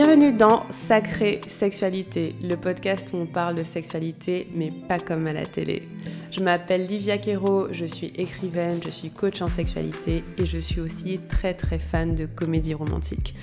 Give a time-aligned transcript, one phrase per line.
[0.00, 5.32] Bienvenue dans Sacrée Sexualité, le podcast où on parle de sexualité, mais pas comme à
[5.32, 5.88] la télé.
[6.30, 10.80] Je m'appelle Livia Quero, je suis écrivaine, je suis coach en sexualité et je suis
[10.80, 13.34] aussi très très fan de comédie romantique.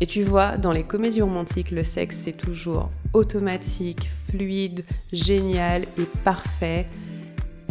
[0.00, 6.06] Et tu vois, dans les comédies romantiques, le sexe c'est toujours automatique, fluide, génial et
[6.22, 6.86] parfait.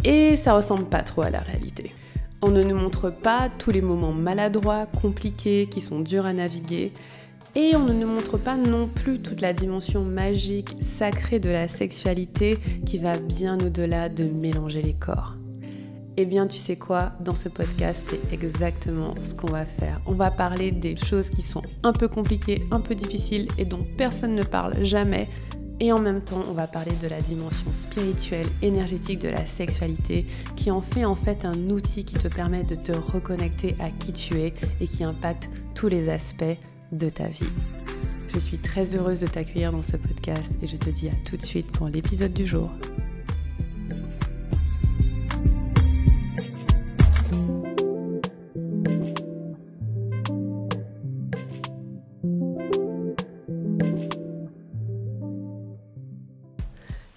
[0.04, 1.94] Et ça ressemble pas trop à la réalité.
[2.42, 6.92] On ne nous montre pas tous les moments maladroits, compliqués, qui sont durs à naviguer.
[7.56, 11.68] Et on ne nous montre pas non plus toute la dimension magique, sacrée de la
[11.68, 15.34] sexualité qui va bien au-delà de mélanger les corps.
[16.16, 20.00] Eh bien, tu sais quoi, dans ce podcast, c'est exactement ce qu'on va faire.
[20.06, 23.86] On va parler des choses qui sont un peu compliquées, un peu difficiles et dont
[23.96, 25.28] personne ne parle jamais.
[25.78, 30.26] Et en même temps, on va parler de la dimension spirituelle, énergétique de la sexualité,
[30.56, 34.12] qui en fait en fait un outil qui te permet de te reconnecter à qui
[34.12, 36.56] tu es et qui impacte tous les aspects
[36.98, 37.44] de ta vie.
[38.28, 41.36] Je suis très heureuse de t'accueillir dans ce podcast et je te dis à tout
[41.36, 42.70] de suite pour l'épisode du jour.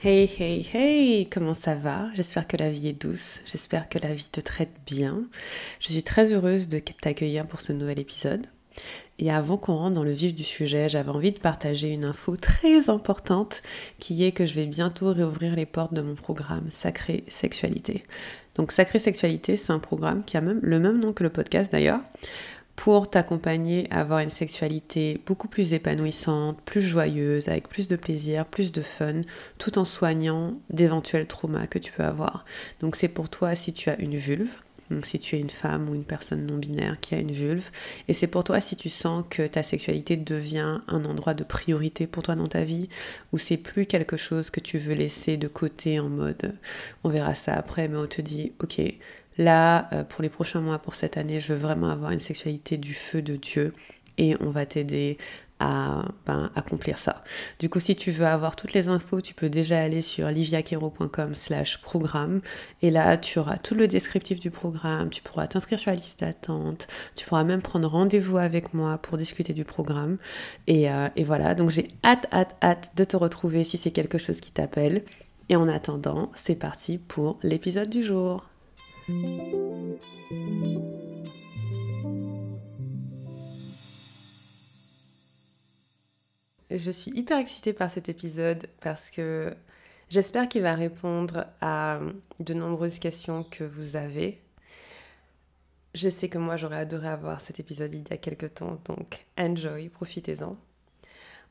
[0.03, 2.09] Hey hey hey, comment ça va?
[2.13, 5.23] J'espère que la vie est douce, j'espère que la vie te traite bien.
[5.79, 8.45] Je suis très heureuse de t'accueillir pour ce nouvel épisode.
[9.19, 12.35] Et avant qu'on rentre dans le vif du sujet, j'avais envie de partager une info
[12.37, 13.61] très importante
[13.99, 18.03] qui est que je vais bientôt réouvrir les portes de mon programme Sacré Sexualité.
[18.55, 21.71] Donc Sacré Sexualité, c'est un programme qui a même le même nom que le podcast
[21.71, 22.01] d'ailleurs
[22.77, 28.45] pour t'accompagner à avoir une sexualité beaucoup plus épanouissante, plus joyeuse, avec plus de plaisir,
[28.45, 29.21] plus de fun,
[29.57, 32.45] tout en soignant d'éventuels traumas que tu peux avoir.
[32.79, 35.89] Donc c'est pour toi si tu as une vulve, donc si tu es une femme
[35.89, 37.69] ou une personne non binaire qui a une vulve,
[38.07, 42.07] et c'est pour toi si tu sens que ta sexualité devient un endroit de priorité
[42.07, 42.89] pour toi dans ta vie,
[43.33, 46.55] ou c'est plus quelque chose que tu veux laisser de côté en mode
[47.03, 48.81] on verra ça après, mais on te dit ok,
[49.37, 52.77] Là, euh, pour les prochains mois, pour cette année, je veux vraiment avoir une sexualité
[52.77, 53.73] du feu de Dieu
[54.17, 55.17] et on va t'aider
[55.59, 57.23] à ben, accomplir ça.
[57.59, 61.35] Du coup, si tu veux avoir toutes les infos, tu peux déjà aller sur liviaquero.com
[61.35, 62.41] slash programme
[62.81, 66.19] et là, tu auras tout le descriptif du programme, tu pourras t'inscrire sur la liste
[66.19, 70.17] d'attente, tu pourras même prendre rendez-vous avec moi pour discuter du programme
[70.67, 74.17] et, euh, et voilà, donc j'ai hâte, hâte, hâte de te retrouver si c'est quelque
[74.17, 75.03] chose qui t'appelle.
[75.49, 78.43] Et en attendant, c'est parti pour l'épisode du jour.
[86.69, 89.55] Je suis hyper excitée par cet épisode parce que
[90.09, 91.99] j'espère qu'il va répondre à
[92.39, 94.41] de nombreuses questions que vous avez.
[95.95, 99.25] Je sais que moi j'aurais adoré avoir cet épisode il y a quelques temps, donc
[99.37, 100.57] enjoy, profitez-en.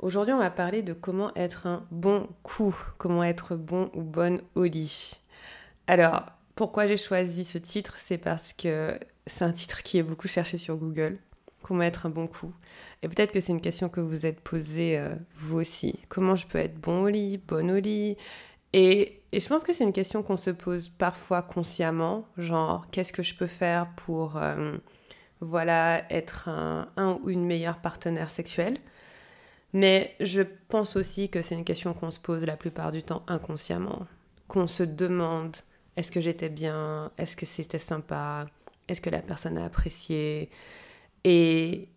[0.01, 4.43] Aujourd'hui on va parler de comment être un bon coup, comment être bon ou bonne
[4.55, 5.15] au lit.
[5.87, 7.97] Alors, pourquoi j'ai choisi ce titre?
[7.99, 11.19] C'est parce que c'est un titre qui est beaucoup cherché sur Google.
[11.67, 12.53] Comment être un bon coup.
[13.03, 15.99] Et peut-être que c'est une question que vous êtes posée euh, vous aussi.
[16.09, 18.17] Comment je peux être bon au lit, bonne au lit?
[18.73, 23.25] Et, je pense que c'est une question qu'on se pose parfois consciemment, genre qu'est-ce que
[23.25, 24.77] je peux faire pour euh,
[25.41, 28.79] voilà être un, un ou une meilleure partenaire sexuelle?
[29.73, 33.25] Mais je pense aussi que c'est une question qu'on se pose la plupart du temps
[33.27, 34.07] inconsciemment,
[34.47, 35.57] qu'on se demande
[35.97, 37.11] est-ce que j'étais bien?
[37.19, 38.47] Est-ce que c'était sympa?
[38.87, 40.49] Est-ce que la personne a apprécié?
[41.25, 41.89] Et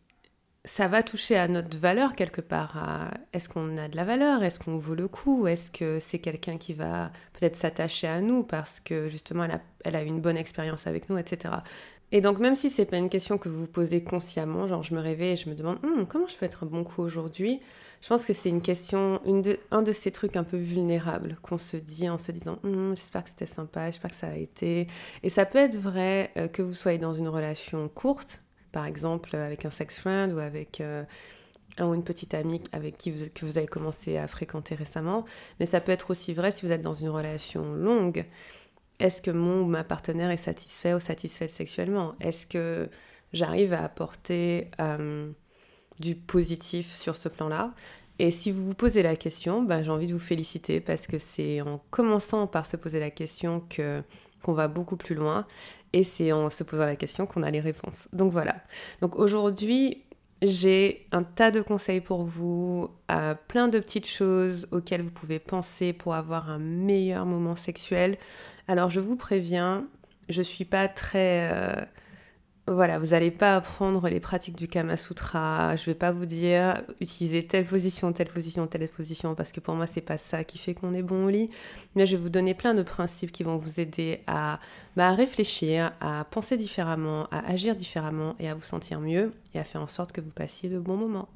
[0.66, 3.12] ça va toucher à notre valeur quelque part.
[3.34, 6.58] Est-ce qu'on a de la valeur Est-ce qu'on vaut le coup Est-ce que c'est quelqu'un
[6.58, 10.38] qui va peut-être s'attacher à nous parce que justement elle a, elle a une bonne
[10.38, 11.56] expérience avec nous, etc.
[12.12, 14.96] Et donc, même si c'est pas une question que vous vous posez consciemment, genre je
[14.96, 17.62] me réveille et je me demande hum, comment je peux être un bon coup aujourd'hui,
[18.02, 21.38] je pense que c'est une question, une de, un de ces trucs un peu vulnérables
[21.44, 24.36] qu'on se dit en se disant hum, j'espère que c'était sympa, j'espère que ça a
[24.36, 24.88] été.
[25.22, 29.36] Et ça peut être vrai euh, que vous soyez dans une relation courte, par exemple
[29.36, 31.04] avec un sex friend ou avec euh,
[31.78, 35.26] un ou une petite amie avec qui vous, que vous avez commencé à fréquenter récemment,
[35.60, 38.26] mais ça peut être aussi vrai si vous êtes dans une relation longue.
[39.00, 42.16] Est-ce que mon ou ma partenaire est satisfait ou satisfaite sexuellement?
[42.20, 42.90] Est-ce que
[43.32, 45.32] j'arrive à apporter euh,
[46.00, 47.74] du positif sur ce plan-là?
[48.22, 51.18] Et si vous vous posez la question, bah, j'ai envie de vous féliciter parce que
[51.18, 54.04] c'est en commençant par se poser la question que
[54.42, 55.46] qu'on va beaucoup plus loin
[55.94, 58.08] et c'est en se posant la question qu'on a les réponses.
[58.14, 58.56] Donc voilà.
[59.02, 60.04] Donc aujourd'hui,
[60.42, 65.40] j'ai un tas de conseils pour vous, euh, plein de petites choses auxquelles vous pouvez
[65.40, 68.18] penser pour avoir un meilleur moment sexuel.
[68.68, 69.88] Alors je vous préviens,
[70.30, 71.50] je suis pas très...
[71.52, 71.86] Euh,
[72.74, 75.76] voilà, vous n'allez pas apprendre les pratiques du Kama Sutra.
[75.76, 79.76] Je vais pas vous dire utiliser telle position, telle position, telle position, parce que pour
[79.76, 81.50] moi, c'est pas ça qui fait qu'on est bon au lit.
[81.96, 84.60] Mais je vais vous donner plein de principes qui vont vous aider à,
[84.96, 89.60] bah, à réfléchir, à penser différemment, à agir différemment et à vous sentir mieux et
[89.60, 91.30] à faire en sorte que vous passiez de bons moments.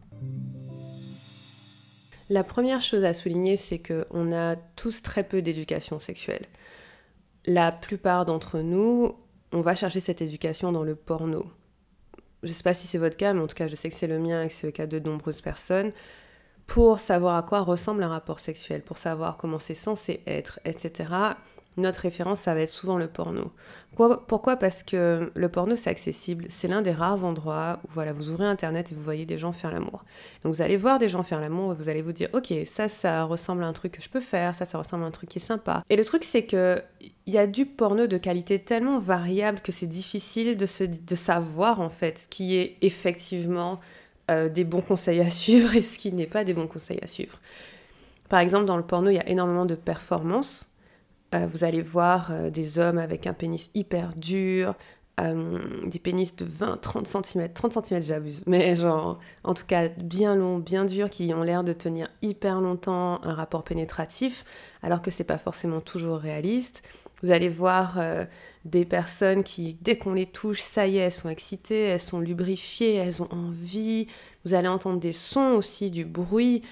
[2.30, 6.46] La première chose à souligner, c'est qu'on a tous très peu d'éducation sexuelle.
[7.46, 9.16] La plupart d'entre nous,
[9.54, 11.46] on va chercher cette éducation dans le porno.
[12.42, 13.96] Je ne sais pas si c'est votre cas, mais en tout cas, je sais que
[13.96, 15.94] c'est le mien et que c'est le cas de nombreuses personnes.
[16.68, 21.36] Pour savoir à quoi ressemble un rapport sexuel, pour savoir comment c'est censé être, etc
[21.78, 23.52] notre référence, ça va être souvent le porno.
[23.96, 26.46] Pourquoi, Parce que le porno, c'est accessible.
[26.50, 29.52] C'est l'un des rares endroits où voilà, vous ouvrez Internet et vous voyez des gens
[29.52, 30.04] faire l'amour.
[30.44, 32.90] Donc vous allez voir des gens faire l'amour et vous allez vous dire, ok, ça,
[32.90, 35.30] ça ressemble à un truc que je peux faire, ça, ça ressemble à un truc
[35.30, 35.84] qui est sympa.
[35.90, 36.82] Et le truc, c'est que
[37.26, 41.90] il y a du porno de qualité tellement variable que c'est difficile de, savoir en
[41.90, 43.80] fait ce qui est effectivement
[44.32, 47.08] euh, des bons conseils à suivre et ce qui n'est pas des bons conseils à
[47.08, 47.40] suivre.
[48.30, 50.66] Par exemple, dans le porno, il y a énormément de performances
[51.34, 54.76] euh, vous allez voir euh, des hommes avec un pénis hyper dur,
[55.20, 59.88] euh, des pénis de 20, 30 cm, 30 cm j'abuse, mais genre en tout cas
[59.88, 64.46] bien long, bien dur, qui ont l'air de tenir hyper longtemps un rapport pénétratif,
[64.84, 66.84] alors que c'est pas forcément toujours réaliste.
[67.22, 68.02] Vous allez voir
[68.66, 72.20] des personnes qui, dès qu'on les touche, ça y est, elles sont excitées, elles sont
[72.20, 74.08] lubrifiées, elles ont envie.
[74.44, 76.64] Vous allez entendre des sons aussi, du bruit,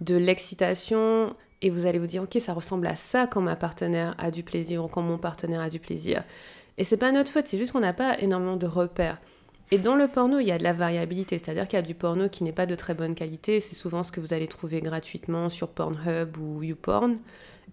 [0.00, 4.14] de l'excitation, et vous allez vous dire ok ça ressemble à ça quand ma partenaire
[4.18, 6.24] a du plaisir ou quand mon partenaire a du plaisir.
[6.78, 9.18] Et c'est pas notre faute, c'est juste qu'on n'a pas énormément de repères.
[9.72, 11.94] Et dans le porno, il y a de la variabilité, c'est-à-dire qu'il y a du
[11.94, 14.80] porno qui n'est pas de très bonne qualité, c'est souvent ce que vous allez trouver
[14.80, 17.18] gratuitement sur Pornhub ou YouPorn,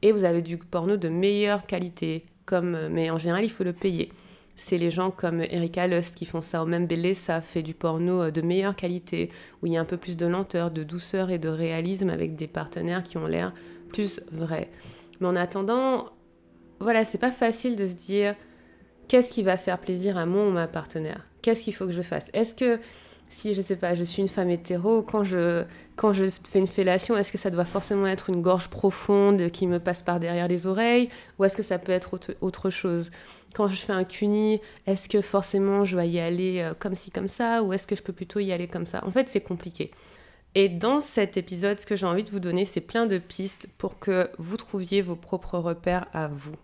[0.04, 3.74] et vous avez du porno de meilleure qualité, comme, mais en général il faut le
[3.74, 4.12] payer
[4.58, 8.24] c'est les gens comme Erika Lust qui font ça, ou même ça fait du porno
[8.24, 9.30] euh, de meilleure qualité,
[9.62, 12.36] où il y a un peu plus de lenteur, de douceur et de réalisme avec
[12.36, 13.54] des partenaires qui ont l'air
[13.88, 14.70] plus vrais.
[15.20, 16.06] Mais en attendant,
[16.80, 18.36] voilà, c'est pas facile de se dire
[19.08, 21.26] qu'est-ce qui va faire plaisir à mon ou ma partenaire?
[21.42, 22.30] Qu'est-ce qu'il faut que je fasse?
[22.34, 22.80] Est-ce que
[23.30, 25.64] si je sais pas, je suis une femme hétéro, quand je,
[25.96, 29.68] quand je fais une fellation, est-ce que ça doit forcément être une gorge profonde qui
[29.68, 31.10] me passe par derrière les oreilles?
[31.38, 33.10] Ou est-ce que ça peut être autre, chose?
[33.54, 37.12] Quand je fais un cuni, est-ce que forcément je dois y aller euh, comme ci,
[37.12, 37.64] comme ça?
[37.64, 39.04] Ou est-ce que je peux plutôt y aller comme ça?
[39.06, 39.92] En fait, c'est compliqué.
[40.60, 43.68] Et dans cet épisode, ce que j'ai envie de vous donner, c'est plein de pistes
[43.78, 46.56] pour que vous trouviez vos propres repères à vous.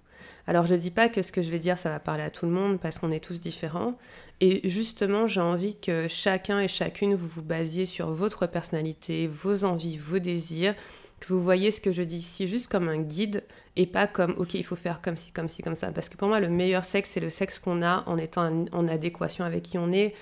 [0.48, 2.32] Alors je ne dis pas que ce que je vais dire, ça va parler à
[2.32, 3.96] tout le monde parce qu'on est tous différents.
[4.42, 9.64] Et justement, j'ai envie que chacun et chacune, vous vous basiez sur votre personnalité, vos
[9.64, 10.74] envies, vos désirs,
[11.20, 13.44] que vous voyez ce que je dis ici juste comme un guide
[13.76, 15.92] et pas comme, ok, il faut faire comme ci, comme ci, comme ça.
[15.92, 18.88] Parce que pour moi, le meilleur sexe, c'est le sexe qu'on a en étant en
[18.88, 20.16] adéquation avec qui on est,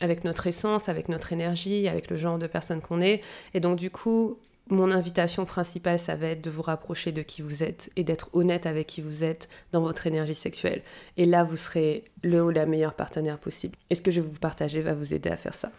[0.00, 3.22] avec notre essence, avec notre énergie, avec le genre de personne qu'on est.
[3.54, 4.38] Et donc du coup,
[4.68, 8.30] mon invitation principale, ça va être de vous rapprocher de qui vous êtes et d'être
[8.32, 10.82] honnête avec qui vous êtes dans votre énergie sexuelle.
[11.16, 13.76] Et là, vous serez le ou la meilleure partenaire possible.
[13.90, 15.70] Et ce que je vais vous partager va vous aider à faire ça?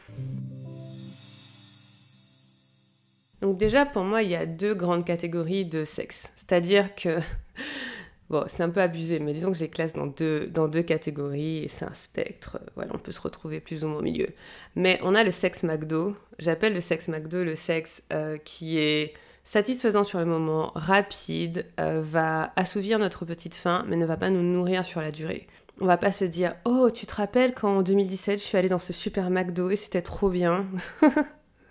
[3.41, 6.31] Donc déjà, pour moi, il y a deux grandes catégories de sexe.
[6.35, 7.19] C'est-à-dire que
[8.29, 11.63] Bon, c'est un peu abusé, mais disons que j'ai classe dans deux, dans deux catégories
[11.63, 12.59] et c'est un spectre.
[12.75, 14.27] Voilà, on peut se retrouver plus ou moins au milieu.
[14.75, 16.15] Mais on a le sexe McDo.
[16.37, 19.13] J'appelle le sexe McDo le sexe euh, qui est
[19.45, 24.29] satisfaisant sur le moment, rapide, euh, va assouvir notre petite faim, mais ne va pas
[24.29, 25.47] nous nourrir sur la durée.
[25.79, 28.67] On va pas se dire Oh, tu te rappelles quand en 2017 je suis allée
[28.67, 30.65] dans ce super McDo et c'était trop bien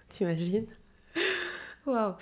[0.08, 0.66] T'imagines?
[1.84, 2.14] Waouh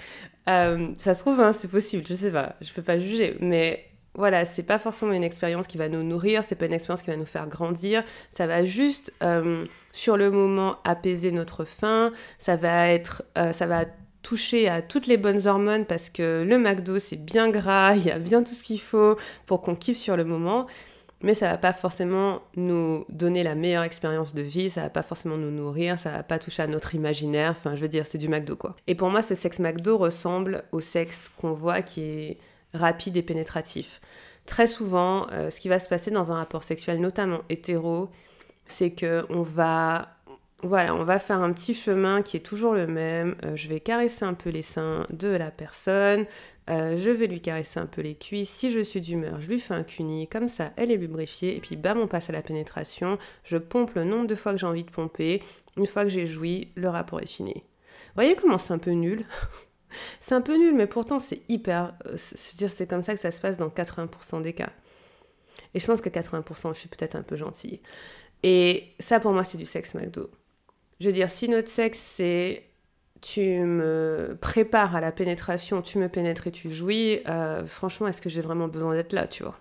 [0.48, 3.84] euh, Ça se trouve, hein, c'est possible, je sais pas, je peux pas juger, mais
[4.14, 7.10] voilà, c'est pas forcément une expérience qui va nous nourrir, c'est pas une expérience qui
[7.10, 12.56] va nous faire grandir, ça va juste euh, sur le moment apaiser notre faim, ça
[12.56, 13.86] va être, euh, ça va
[14.22, 18.10] toucher à toutes les bonnes hormones parce que le McDo c'est bien gras, il y
[18.10, 19.16] a bien tout ce qu'il faut
[19.46, 20.66] pour qu'on kiffe sur le moment,
[21.20, 25.02] mais ça va pas forcément nous donner la meilleure expérience de vie, ça va pas
[25.02, 28.18] forcément nous nourrir, ça va pas toucher à notre imaginaire, enfin je veux dire c'est
[28.18, 28.76] du McDo quoi.
[28.86, 32.38] Et pour moi ce sexe McDo ressemble au sexe qu'on voit qui est
[32.74, 34.00] rapide et pénétratif.
[34.46, 38.10] Très souvent, euh, ce qui va se passer dans un rapport sexuel, notamment hétéro,
[38.66, 40.08] c'est que on va,
[40.62, 43.36] voilà, on va faire un petit chemin qui est toujours le même.
[43.44, 46.26] Euh, je vais caresser un peu les seins de la personne,
[46.70, 48.50] euh, je vais lui caresser un peu les cuisses.
[48.50, 51.60] Si je suis d'humeur, je lui fais un cuni, comme ça, elle est lubrifiée, et
[51.60, 53.18] puis bam, on passe à la pénétration.
[53.44, 55.42] Je pompe le nombre de fois que j'ai envie de pomper.
[55.76, 57.54] Une fois que j'ai joui, le rapport est fini.
[57.54, 59.24] Vous voyez comment c'est un peu nul
[60.20, 61.94] c'est un peu nul, mais pourtant c'est hyper.
[62.06, 64.70] Euh, c'est comme ça que ça se passe dans 80% des cas.
[65.74, 67.80] Et je pense que 80%, je suis peut-être un peu gentille.
[68.42, 70.30] Et ça, pour moi, c'est du sexe McDo.
[71.00, 72.64] Je veux dire, si notre sexe, c'est
[73.20, 78.20] tu me prépares à la pénétration, tu me pénètres et tu jouis, euh, franchement, est-ce
[78.20, 79.58] que j'ai vraiment besoin d'être là, tu vois?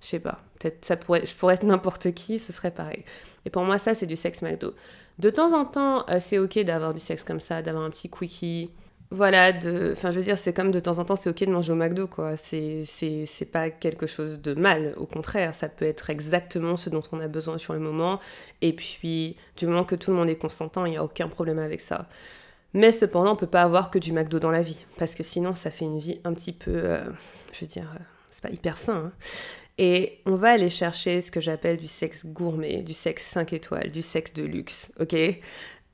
[0.00, 0.38] Je sais pas.
[0.58, 3.04] Peut-être ça pourrait, je pourrais être n'importe qui, ce serait pareil.
[3.44, 4.74] Et pour moi, ça, c'est du sexe McDo.
[5.18, 8.08] De temps en temps, euh, c'est ok d'avoir du sexe comme ça, d'avoir un petit
[8.08, 8.70] quickie,
[9.12, 11.50] voilà, de, enfin, je veux dire, c'est comme de temps en temps, c'est ok de
[11.50, 12.36] manger au McDo, quoi.
[12.36, 16.90] C'est, c'est, c'est pas quelque chose de mal, au contraire, ça peut être exactement ce
[16.90, 18.20] dont on a besoin sur le moment.
[18.62, 21.58] Et puis, du moment que tout le monde est consentant, il n'y a aucun problème
[21.58, 22.08] avec ça.
[22.74, 25.54] Mais cependant, on peut pas avoir que du McDo dans la vie, parce que sinon,
[25.54, 27.04] ça fait une vie un petit peu, euh,
[27.52, 29.06] je veux dire, euh, c'est pas hyper sain.
[29.06, 29.12] Hein.
[29.78, 33.90] Et on va aller chercher ce que j'appelle du sexe gourmet, du sexe 5 étoiles,
[33.90, 35.16] du sexe de luxe, ok?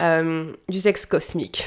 [0.02, 1.66] Euh, Du sexe cosmique.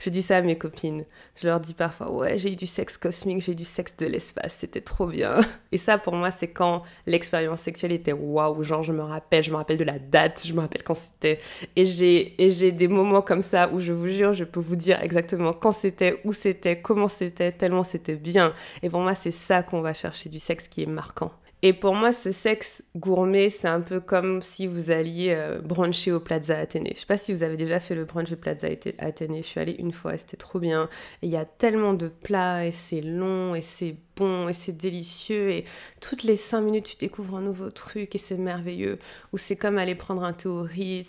[0.00, 1.04] Je dis ça à mes copines.
[1.36, 4.06] Je leur dis parfois, ouais, j'ai eu du sexe cosmique, j'ai eu du sexe de
[4.06, 5.36] l'espace, c'était trop bien.
[5.72, 9.50] Et ça, pour moi, c'est quand l'expérience sexuelle était waouh, genre je me rappelle, je
[9.50, 11.40] me rappelle de la date, je me rappelle quand c'était.
[11.76, 15.52] Et j'ai, des moments comme ça où je vous jure, je peux vous dire exactement
[15.52, 18.54] quand c'était, où c'était, comment c'était, tellement c'était bien.
[18.82, 21.32] Et pour moi, c'est ça qu'on va chercher, du sexe qui est marquant.
[21.64, 26.10] Et pour moi, ce sexe gourmet, c'est un peu comme si vous alliez euh, bruncher
[26.10, 26.90] au Plaza Athénée.
[26.96, 28.66] Je sais pas si vous avez déjà fait le brunch au Plaza
[28.98, 29.42] Athénée.
[29.42, 30.88] Je suis allée une fois c'était trop bien.
[31.22, 35.50] Il y a tellement de plats et c'est long et c'est bon et c'est délicieux.
[35.50, 35.64] Et
[36.00, 38.98] toutes les cinq minutes, tu découvres un nouveau truc et c'est merveilleux.
[39.32, 40.48] Ou c'est comme aller prendre un thé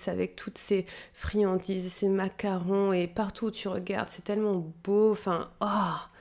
[0.05, 5.11] avec toutes ces friandises, ces macarons et partout où tu regardes, c'est tellement beau.
[5.11, 6.12] Enfin, oh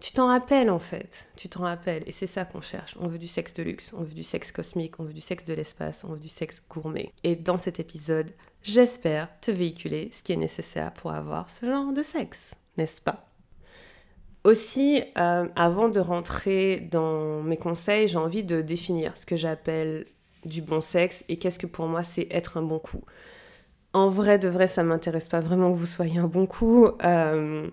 [0.00, 2.02] tu t'en rappelles en fait, tu t'en rappelles.
[2.06, 2.96] Et c'est ça qu'on cherche.
[3.00, 5.44] On veut du sexe de luxe, on veut du sexe cosmique, on veut du sexe
[5.44, 7.12] de l'espace, on veut du sexe gourmet.
[7.22, 8.30] Et dans cet épisode,
[8.62, 13.26] j'espère te véhiculer ce qui est nécessaire pour avoir ce genre de sexe, n'est-ce pas?
[14.42, 20.06] Aussi, euh, avant de rentrer dans mes conseils, j'ai envie de définir ce que j'appelle
[20.46, 23.04] du bon sexe et qu'est-ce que pour moi c'est être un bon coup.
[23.92, 26.86] En vrai, de vrai, ça m'intéresse pas vraiment que vous soyez un bon coup.
[27.04, 27.68] Euh,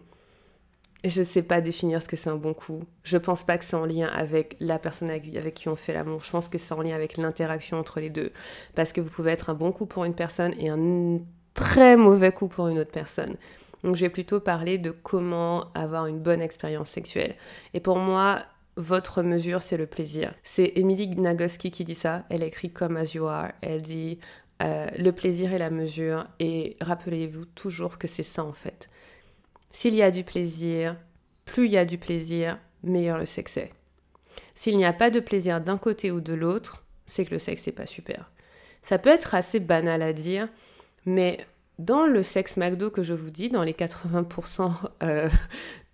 [1.03, 2.83] je ne sais pas définir ce que c'est un bon coup.
[3.03, 6.23] Je pense pas que c'est en lien avec la personne avec qui on fait l'amour.
[6.23, 8.31] Je pense que c'est en lien avec l'interaction entre les deux.
[8.75, 11.19] Parce que vous pouvez être un bon coup pour une personne et un
[11.53, 13.35] très mauvais coup pour une autre personne.
[13.83, 17.35] Donc je vais plutôt parler de comment avoir une bonne expérience sexuelle.
[17.73, 18.43] Et pour moi,
[18.75, 20.33] votre mesure, c'est le plaisir.
[20.43, 22.25] C'est Emily Nagoski qui dit ça.
[22.29, 23.51] Elle écrit Comme As You Are.
[23.61, 24.19] Elle dit
[24.63, 26.25] euh, le plaisir et la mesure.
[26.39, 28.89] Et rappelez-vous toujours que c'est ça en fait.
[29.71, 30.95] S'il y a du plaisir,
[31.45, 33.71] plus il y a du plaisir, meilleur le sexe est.
[34.55, 37.67] S'il n'y a pas de plaisir d'un côté ou de l'autre, c'est que le sexe
[37.67, 38.31] n'est pas super.
[38.81, 40.47] Ça peut être assez banal à dire,
[41.05, 41.45] mais
[41.79, 44.71] dans le sexe McDo que je vous dis, dans les 80%
[45.03, 45.29] euh,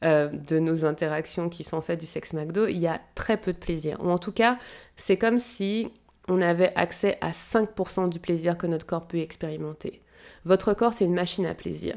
[0.03, 3.37] euh, de nos interactions qui sont en fait du sexe McDo, il y a très
[3.37, 3.97] peu de plaisir.
[4.01, 4.59] Ou en tout cas,
[4.95, 5.89] c'est comme si
[6.27, 10.01] on avait accès à 5% du plaisir que notre corps peut expérimenter.
[10.45, 11.95] Votre corps, c'est une machine à plaisir.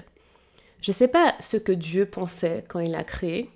[0.81, 3.51] Je ne sais pas ce que Dieu pensait quand il l'a créé,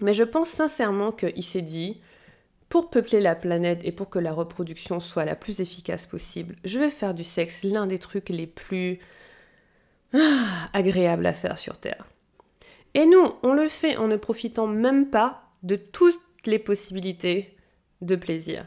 [0.00, 2.00] mais je pense sincèrement qu'il s'est dit,
[2.68, 6.78] pour peupler la planète et pour que la reproduction soit la plus efficace possible, je
[6.78, 8.98] vais faire du sexe l'un des trucs les plus
[10.14, 12.06] ah, agréables à faire sur Terre.
[12.94, 17.56] Et nous, on le fait en ne profitant même pas de toutes les possibilités
[18.00, 18.66] de plaisir.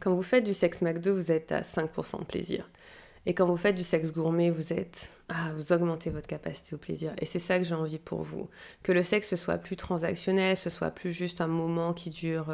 [0.00, 2.68] Quand vous faites du sexe McDo, vous êtes à 5% de plaisir.
[3.26, 5.10] Et quand vous faites du sexe gourmet, vous êtes
[5.54, 7.12] vous augmentez votre capacité au plaisir.
[7.20, 8.48] Et c'est ça que j'ai envie pour vous.
[8.82, 12.46] Que le sexe soit plus transactionnel, ce soit plus juste un moment qui dure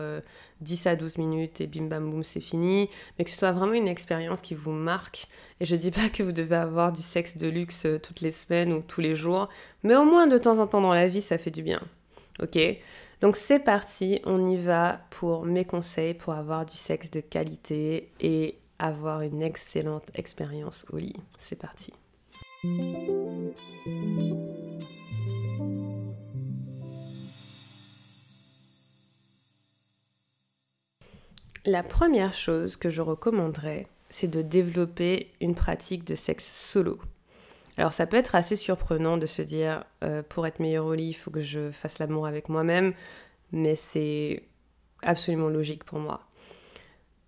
[0.60, 3.52] 10 euh, à 12 minutes et bim bam boum c'est fini, mais que ce soit
[3.52, 5.28] vraiment une expérience qui vous marque.
[5.60, 8.32] Et je dis pas que vous devez avoir du sexe de luxe euh, toutes les
[8.32, 9.48] semaines ou tous les jours,
[9.84, 11.80] mais au moins de temps en temps dans la vie, ça fait du bien.
[12.42, 12.58] Ok?
[13.20, 18.10] Donc c'est parti, on y va pour mes conseils pour avoir du sexe de qualité
[18.20, 21.16] et avoir une excellente expérience au lit.
[21.38, 21.92] C'est parti.
[31.66, 36.98] La première chose que je recommanderais, c'est de développer une pratique de sexe solo.
[37.78, 41.08] Alors ça peut être assez surprenant de se dire, euh, pour être meilleur au lit,
[41.08, 42.92] il faut que je fasse l'amour avec moi-même,
[43.50, 44.42] mais c'est
[45.02, 46.20] absolument logique pour moi.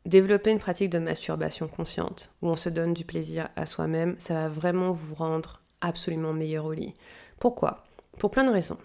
[0.06, 4.34] Développer une pratique de masturbation consciente, où on se donne du plaisir à soi-même, ça
[4.34, 6.94] va vraiment vous rendre absolument meilleur au lit.
[7.40, 7.82] Pourquoi?
[8.16, 8.78] Pour plein de raisons.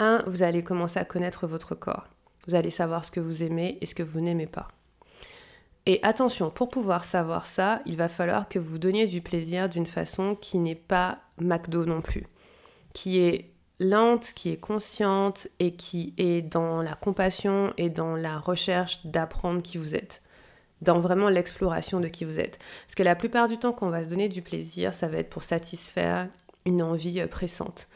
[0.00, 2.08] Un, vous allez commencer à connaître votre corps.
[2.48, 4.66] Vous allez savoir ce que vous aimez et ce que vous n'aimez pas.
[5.86, 9.86] Et attention, pour pouvoir savoir ça, il va falloir que vous donniez du plaisir d'une
[9.86, 12.26] façon qui n'est pas McDo non plus,
[12.92, 18.40] qui est lente, qui est consciente et qui est dans la compassion et dans la
[18.40, 20.22] recherche d'apprendre qui vous êtes.
[20.80, 22.58] Dans vraiment l'exploration de qui vous êtes.
[22.86, 25.18] Parce que la plupart du temps, quand on va se donner du plaisir, ça va
[25.18, 26.28] être pour satisfaire
[26.64, 27.88] une envie euh, pressante.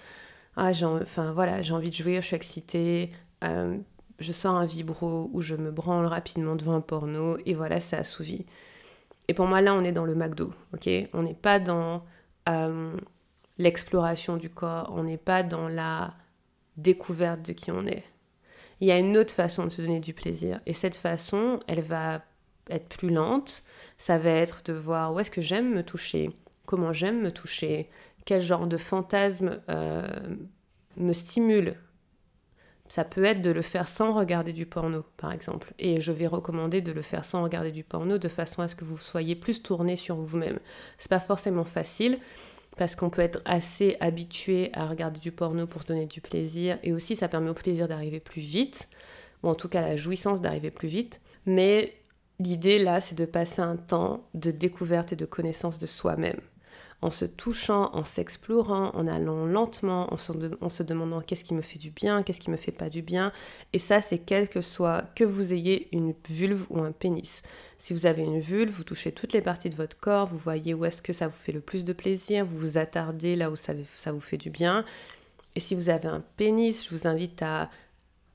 [0.57, 3.11] Ah, j'ai, enfin voilà, envie de jouer, je suis excitée,
[3.43, 3.77] euh,
[4.21, 7.97] je sors un vibro ou je me branle rapidement devant un porno et voilà, c'est
[7.97, 8.47] assouvi.
[9.27, 10.89] Et pour moi, là, on est dans le McDo, ok?
[11.13, 12.05] On n'est pas dans
[12.49, 12.95] euh,
[13.59, 16.15] l'exploration du corps, on n'est pas dans la
[16.77, 18.05] découverte de qui on est.
[18.81, 20.61] Il y a une autre façon de se donner du plaisir.
[20.67, 22.23] Et cette façon, elle va
[22.71, 23.63] être plus lente.
[23.99, 26.31] Ça va être de voir où est-ce que j'aime me toucher,
[26.67, 27.89] comment j'aime me toucher,
[28.25, 30.07] quel genre de fantasme euh,
[30.97, 31.77] me stimule.
[32.89, 35.73] Ça peut être de le faire sans regarder du porno, par exemple.
[35.79, 38.77] Et je vais recommander de le faire sans regarder du porno de façon à ce
[38.77, 40.59] que vous soyez plus tourné sur vous-même.
[40.99, 42.19] C'est pas forcément facile
[42.77, 46.79] parce qu'on peut être assez habitué à regarder du porno pour se donner du plaisir
[46.83, 48.89] et aussi ça permet au plaisir d'arriver plus vite
[49.43, 51.21] ou en tout cas la jouissance d'arriver plus vite.
[51.47, 51.95] Mais
[52.39, 56.41] l'idée là, c'est de passer un temps de découverte et de connaissance de soi-même
[57.05, 61.79] en se touchant, en s'explorant, en allant lentement, en se, demandant qu'est-ce qui me fait
[61.79, 63.31] du bien, qu'est-ce qui me fait pas du bien?
[63.75, 67.43] Et ça, c'est quel que soit que vous ayez une vulve ou un pénis.
[67.77, 70.73] Si vous avez une vulve, vous touchez toutes les parties de votre corps, vous voyez
[70.73, 73.57] où est-ce que ça vous fait le plus de plaisir, vous vous attardez là où
[73.57, 74.87] ça, ça vous fait du bien.
[75.57, 77.69] Et si vous avez un pénis, je vous invite à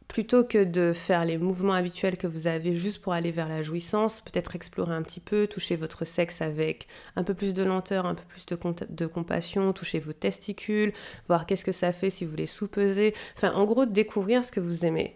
[0.09, 3.61] plutôt que de faire les mouvements habituels que vous avez juste pour aller vers la
[3.61, 8.07] jouissance, peut-être explorer un petit peu, toucher votre sexe avec un peu plus de lenteur,
[8.07, 10.93] un peu plus de, compassion, toucher vos testicules,
[11.27, 13.13] voir qu'est-ce que ça fait si vous les sous-pesez.
[13.37, 15.15] Enfin, en gros, découvrir ce que vous aimez.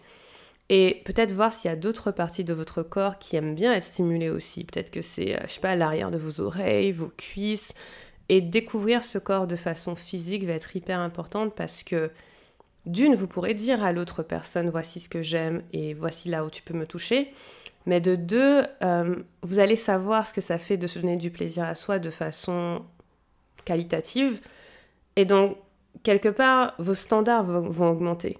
[0.69, 3.83] Et peut-être voir s'il y a d'autres parties de votre corps qui aiment bien être
[3.83, 4.63] stimulées aussi.
[4.63, 7.73] Peut-être que c'est, euh, je sais pas, l'arrière de vos oreilles, vos cuisses.
[8.29, 12.11] Et découvrir ce corps de façon physique va être hyper importante parce que
[12.85, 16.49] d'une, vous pourrez dire à l'autre personne, voici ce que j'aime et voici là où
[16.49, 17.33] tu peux me toucher.
[17.85, 21.31] Mais de deux, euh, vous allez savoir ce que ça fait de se donner du
[21.31, 22.83] plaisir à soi de façon
[23.65, 24.41] qualitative.
[25.15, 25.57] Et donc,
[26.03, 28.37] quelque part, vos standards vont, augmenter.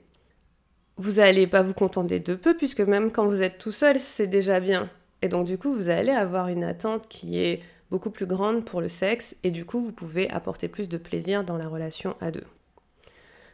[0.97, 4.27] Vous n'allez pas vous contenter de peu, puisque même quand vous êtes tout seul, c'est
[4.27, 4.89] déjà bien.
[5.21, 8.82] Et donc, du coup, vous allez avoir une attente qui est beaucoup plus grande pour
[8.82, 12.32] le sexe, et du coup, vous pouvez apporter plus de plaisir dans la relation à
[12.32, 12.43] deux.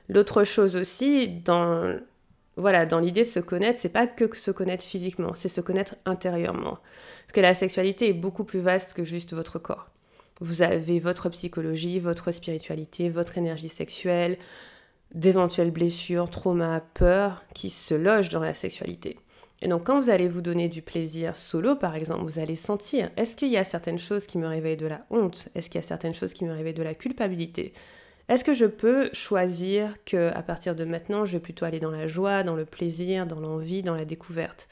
[0.09, 1.97] L'autre chose aussi, dans
[2.59, 5.95] voilà, dans l'idée de se connaître, c'est pas que se connaître physiquement, c'est se connaître
[6.05, 6.79] intérieurement.
[7.21, 9.89] Parce que la sexualité est beaucoup plus vaste que juste votre corps.
[10.41, 14.37] Vous avez votre psychologie, votre spiritualité, votre énergie sexuelle,
[15.13, 19.17] d'éventuelles blessures, traumas, peurs qui se logent dans la sexualité.
[19.61, 23.09] Et donc quand vous allez vous donner du plaisir solo, par exemple, vous allez sentir,
[23.15, 25.47] est-ce qu'il y a certaines choses qui me réveillent de la honte?
[25.55, 27.73] Est-ce qu'il y a certaines choses qui me réveillent de la culpabilité?
[28.29, 31.89] Est-ce que je peux choisir que à partir de maintenant, je vais plutôt aller dans
[31.89, 34.69] la joie, dans le plaisir, dans l'envie, dans la découverte?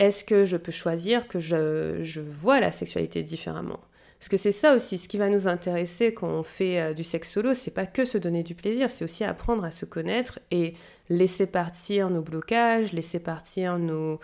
[0.00, 3.78] Est-ce que je peux choisir que je, vois la sexualité différemment?
[4.18, 7.04] Parce que c'est ça aussi, ce qui va nous intéresser quand on fait euh, du
[7.04, 10.40] sexe solo, c'est pas que se donner du plaisir, c'est aussi apprendre à se connaître
[10.50, 10.74] et
[11.08, 14.18] laisser partir nos blocages, laisser partir nos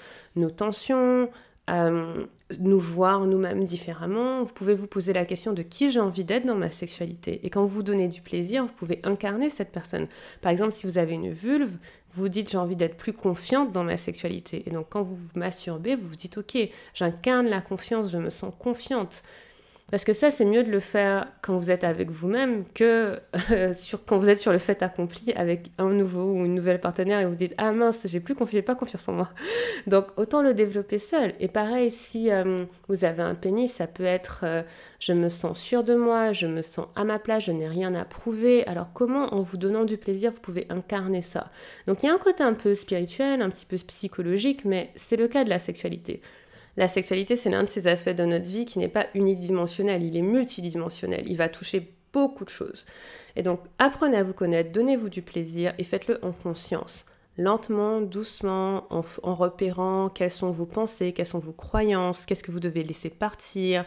[0.50, 1.30] tensions,
[1.68, 2.26] euh,
[2.60, 4.42] nous voir nous-mêmes différemment.
[4.42, 7.40] Vous pouvez vous poser la question de qui j'ai envie d'être dans ma sexualité.
[7.42, 10.06] Et quand vous donnez du plaisir, vous pouvez incarner cette personne.
[10.42, 11.76] Par exemple, si vous avez une vulve,
[12.14, 14.62] vous dites j'ai envie d'être plus confiante dans ma sexualité.
[14.66, 16.56] Et donc quand vous vous masturbez, vous vous dites ok,
[16.94, 19.22] j'incarne la confiance, je me sens confiante.
[19.88, 23.20] Parce que ça, c'est mieux de le faire quand vous êtes avec vous-même que
[23.52, 23.72] euh,
[24.06, 27.26] quand vous êtes sur le fait accompli avec un nouveau ou une nouvelle partenaire et
[27.26, 29.30] vous dites Ah mince, j'ai plus confiance, pas confiance en moi.
[29.86, 31.34] Donc autant le développer seul.
[31.38, 34.64] Et pareil, si euh, vous avez un pénis, ça peut être euh,
[34.98, 37.94] Je me sens sûr de moi, je me sens à ma place, je n'ai rien
[37.94, 38.66] à prouver.
[38.66, 41.52] Alors comment, en vous donnant du plaisir, vous pouvez incarner ça?
[41.86, 45.16] Donc il y a un côté un peu spirituel, un petit peu psychologique, mais c'est
[45.16, 46.22] le cas de la sexualité.
[46.76, 50.16] La sexualité, c'est l'un de ces aspects de notre vie qui n'est pas unidimensionnel, il
[50.16, 52.86] est multidimensionnel, il va toucher beaucoup de choses.
[53.34, 57.06] Et donc, apprenez à vous connaître, donnez-vous du plaisir et faites-le en conscience.
[57.38, 62.60] Lentement, doucement, en, repérant quelles sont vos pensées, quelles sont vos croyances, qu'est-ce que vous
[62.60, 63.84] devez laisser partir,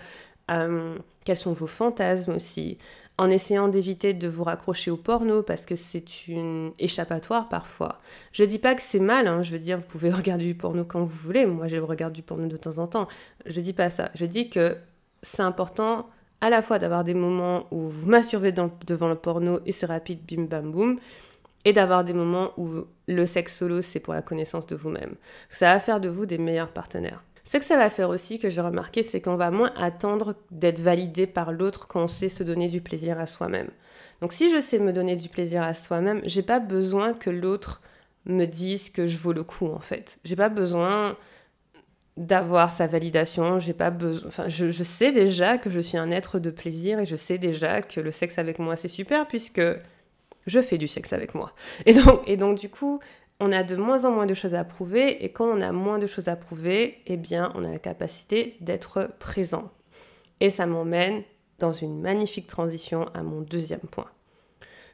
[0.52, 2.78] euh, quels sont vos fantasmes aussi,
[3.20, 8.00] en essayant d'éviter de vous raccrocher au porno parce que c'est une échappatoire parfois.
[8.32, 10.86] Je dis pas que c'est mal, hein, je veux dire, vous pouvez regarder du porno
[10.86, 13.10] quand vous voulez, moi je regarde du porno de temps en temps,
[13.46, 14.78] je dis pas ça, je dis que
[15.22, 16.08] c'est important
[16.40, 20.20] à la fois d'avoir des moments où vous masturbez devant le porno et c'est rapide,
[20.26, 20.98] bim bam boum,
[21.66, 25.16] et d'avoir des moments où le sexe solo c'est pour la connaissance de vous-même.
[25.50, 27.22] Ça va faire de vous des meilleurs partenaires.
[27.50, 30.82] Ce que ça va faire aussi, que j'ai remarqué, c'est qu'on va moins attendre d'être
[30.82, 33.72] validé par l'autre quand on sait se donner du plaisir à soi-même.
[34.22, 37.82] Donc si je sais me donner du plaisir à soi-même, j'ai pas besoin que l'autre
[38.28, 40.20] me dise que je vaux le coup en fait.
[40.24, 41.18] J'ai pas besoin
[42.18, 43.58] d'avoir sa validation.
[43.58, 44.28] J'ai pas besoin.
[44.28, 47.40] Enfin, je, je, sais déjà que je suis un être de plaisir et je sais
[47.40, 49.64] déjà que le sexe avec moi c'est super puisque
[50.46, 51.54] je fais du sexe avec moi.
[51.88, 53.00] Et donc, et donc du coup,
[53.40, 56.00] on a de moins en moins de choses à prouver et quand on a moins
[56.00, 59.72] de choses à prouver, eh bien, on a la capacité d'être présent.
[60.40, 61.24] Et ça m'emmène
[61.58, 64.10] dans une magnifique transition à mon deuxième point.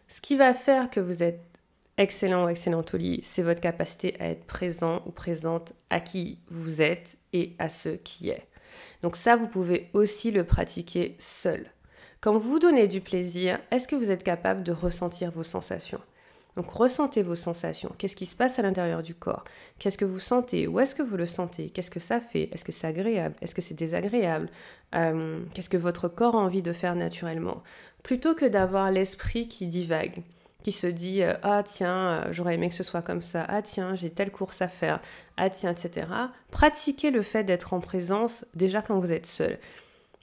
[0.07, 1.41] Ce qui va faire que vous êtes
[1.97, 6.39] excellent ou excellente au lit, c'est votre capacité à être présent ou présente à qui
[6.49, 8.47] vous êtes et à ce qui est.
[9.01, 11.71] Donc ça, vous pouvez aussi le pratiquer seul.
[12.21, 16.01] Quand vous vous donnez du plaisir, est-ce que vous êtes capable de ressentir vos sensations?
[16.55, 17.91] Donc ressentez vos sensations.
[17.97, 19.43] Qu'est-ce qui se passe à l'intérieur du corps?
[19.77, 20.67] Qu'est-ce que vous sentez?
[20.67, 21.69] Où est-ce que vous le sentez?
[21.69, 22.49] Qu'est-ce que ça fait?
[22.53, 23.35] Est-ce que c'est agréable?
[23.41, 24.49] Est-ce que c'est désagréable?
[24.95, 27.61] Euh, Qu'est-ce que votre corps a envie de faire naturellement?
[28.03, 30.23] Plutôt que d'avoir l'esprit qui divague,
[30.63, 33.45] qui se dit euh, Ah tiens, euh, j'aurais aimé que ce soit comme ça.
[33.49, 35.01] Ah tiens, j'ai telle course à faire.
[35.35, 36.07] Ah tiens, etc.
[36.51, 39.59] Pratiquez le fait d'être en présence déjà quand vous êtes seul.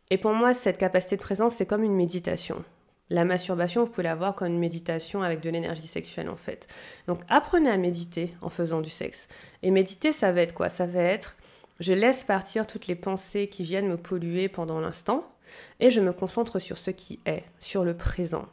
[0.08, 2.64] Et pour moi, cette capacité de présence, c'est comme une méditation.
[3.12, 6.66] La masturbation, vous pouvez l'avoir comme une méditation avec de l'énergie sexuelle en fait.
[7.06, 9.28] Donc apprenez à méditer en faisant du sexe.
[9.62, 10.70] Et méditer, ça va être quoi?
[10.70, 11.36] Ça va être
[11.78, 15.30] je laisse partir toutes les pensées qui viennent me polluer pendant l'instant
[15.78, 18.46] et je me concentre sur ce qui est, sur le présent.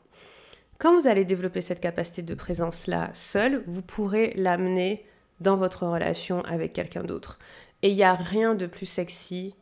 [0.77, 5.05] Quand vous allez développer cette capacité de présence-là seul, vous pourrez l'amener
[5.39, 7.39] dans votre relation avec quelqu'un d'autre.
[7.81, 9.55] Et il n'y a rien de plus sexy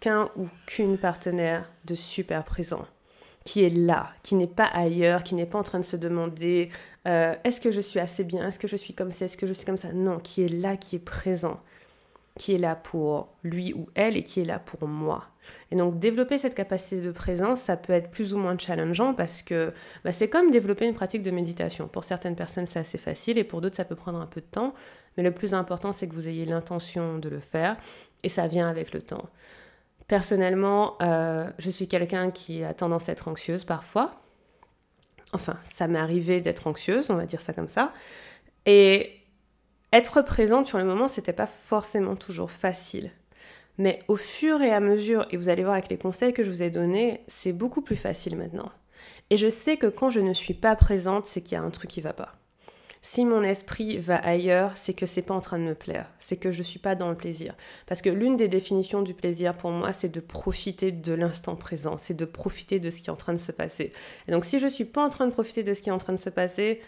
[0.00, 2.86] qu'un ou qu'une partenaire de super présent
[3.44, 6.70] qui est là, qui n'est pas ailleurs, qui n'est pas en train de se demander
[7.06, 9.46] euh, est-ce que je suis assez bien, est-ce que je suis comme ça, est-ce que
[9.46, 9.92] je suis comme ça?
[9.92, 11.60] Non, qui est là, qui est présent,
[12.38, 15.26] qui est là pour lui ou elle et qui est là pour moi.
[15.72, 19.42] Et donc développer cette capacité de présence, ça peut être plus ou moins challengeant parce
[19.42, 19.72] que
[20.04, 21.88] bah, c'est comme développer une pratique de méditation.
[21.88, 24.46] Pour certaines personnes, c'est assez facile et pour d'autres, ça peut prendre un peu de
[24.46, 24.74] temps.
[25.16, 27.76] Mais le plus important, c'est que vous ayez l'intention de le faire
[28.22, 29.28] et ça vient avec le temps.
[30.08, 34.20] Personnellement, euh, je suis quelqu'un qui a tendance à être anxieuse parfois.
[35.32, 37.92] Enfin, ça m'est arrivé d'être anxieuse, on va dire ça comme ça.
[38.66, 39.22] Et
[39.92, 43.10] être présente sur le moment, c'était pas forcément toujours facile.
[43.78, 46.50] Mais au fur et à mesure, et vous allez voir avec les conseils que je
[46.50, 48.70] vous ai donnés, c'est beaucoup plus facile maintenant.
[49.30, 51.70] Et je sais que quand je ne suis pas présente, c'est qu'il y a un
[51.70, 52.34] truc qui va pas.
[53.04, 56.36] Si mon esprit va ailleurs, c'est que c'est pas en train de me plaire, c'est
[56.36, 57.54] que je suis pas dans le plaisir.
[57.86, 61.98] Parce que l'une des définitions du plaisir pour moi, c'est de profiter de l'instant présent,
[61.98, 63.92] c'est de profiter de ce qui est en train de se passer.
[64.28, 65.98] Et donc si je suis pas en train de profiter de ce qui est en
[65.98, 66.80] train de se passer,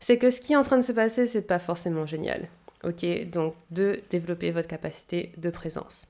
[0.00, 2.48] c'est que ce qui est en train de se passer, c'est pas forcément génial.
[2.82, 6.08] Ok, donc de développer votre capacité de présence.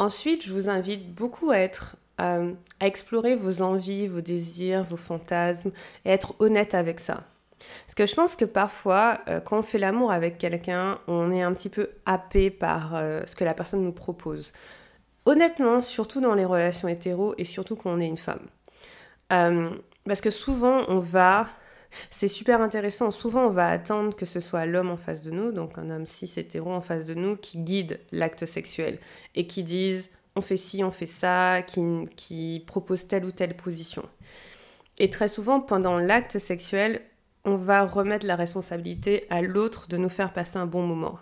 [0.00, 4.96] Ensuite, je vous invite beaucoup à être euh, à explorer vos envies, vos désirs, vos
[4.96, 5.70] fantasmes
[6.04, 7.22] et être honnête avec ça.
[7.86, 11.42] Parce que je pense que parfois, euh, quand on fait l'amour avec quelqu'un, on est
[11.42, 14.52] un petit peu happé par euh, ce que la personne nous propose.
[15.26, 18.46] Honnêtement, surtout dans les relations hétéro et surtout quand on est une femme.
[19.32, 19.70] Euh,
[20.06, 21.48] parce que souvent, on va...
[22.10, 23.10] C'est super intéressant.
[23.10, 26.06] Souvent, on va attendre que ce soit l'homme en face de nous, donc un homme
[26.06, 28.98] cis hétéro en face de nous, qui guide l'acte sexuel
[29.34, 31.80] et qui dise on fait ci, on fait ça, qui,
[32.14, 34.04] qui propose telle ou telle position.
[34.98, 37.00] Et très souvent, pendant l'acte sexuel,
[37.44, 41.18] on va remettre la responsabilité à l'autre de nous faire passer un bon moment.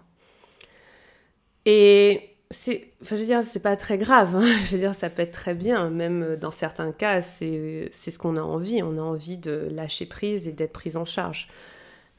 [1.64, 4.36] Et c'est, je veux dire, c'est pas très grave.
[4.36, 4.46] Hein.
[4.66, 5.90] Je veux dire, ça peut être très bien.
[5.90, 8.82] Même dans certains cas, c'est, c'est ce qu'on a envie.
[8.82, 11.48] On a envie de lâcher prise et d'être prise en charge.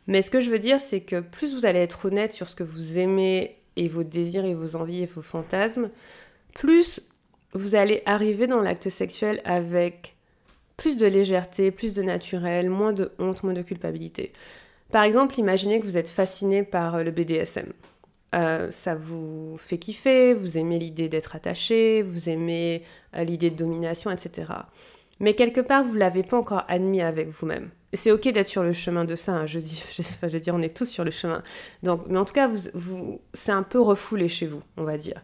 [0.06, 2.56] Mais ce que je veux dire, c'est que plus vous allez être honnête sur ce
[2.56, 5.90] que vous aimez et vos désirs et vos envies et vos fantasmes,
[6.54, 7.10] plus
[7.54, 10.17] vous allez arriver dans l'acte sexuel avec
[10.78, 14.32] plus de légèreté, plus de naturel, moins de honte, moins de culpabilité.
[14.92, 17.74] Par exemple, imaginez que vous êtes fasciné par euh, le BDSM.
[18.36, 22.84] Euh, ça vous fait kiffer, vous aimez l'idée d'être attaché, vous aimez
[23.16, 24.52] euh, l'idée de domination, etc.
[25.20, 27.70] Mais quelque part, vous ne l'avez pas encore admis avec vous-même.
[27.94, 29.84] C'est ok d'être sur le chemin de ça, hein, je, dis,
[30.22, 31.42] je, veux dire, on est tous sur le chemin.
[31.84, 34.98] Donc, mais en tout cas, vous, vous, c'est un peu refoulé chez vous, on va
[34.98, 35.22] dire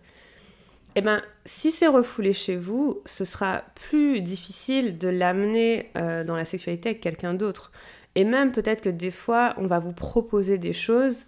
[0.96, 6.36] eh bien, si c'est refoulé chez vous, ce sera plus difficile de l'amener euh, dans
[6.36, 7.72] la sexualité avec quelqu'un d'autre.
[8.16, 11.26] Et même peut-être que des fois, on va vous proposer des choses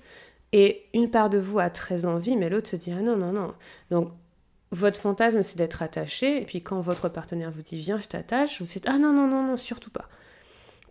[0.52, 3.32] et une part de vous a très envie, mais l'autre se dit ah non, non,
[3.32, 3.56] non.
[3.90, 4.12] Donc,
[4.72, 6.42] votre fantasme, c'est d'être attaché.
[6.42, 9.28] Et puis, quand votre partenaire vous dit viens, je t'attache, vous faites ah non, non,
[9.28, 10.08] non, non, surtout pas.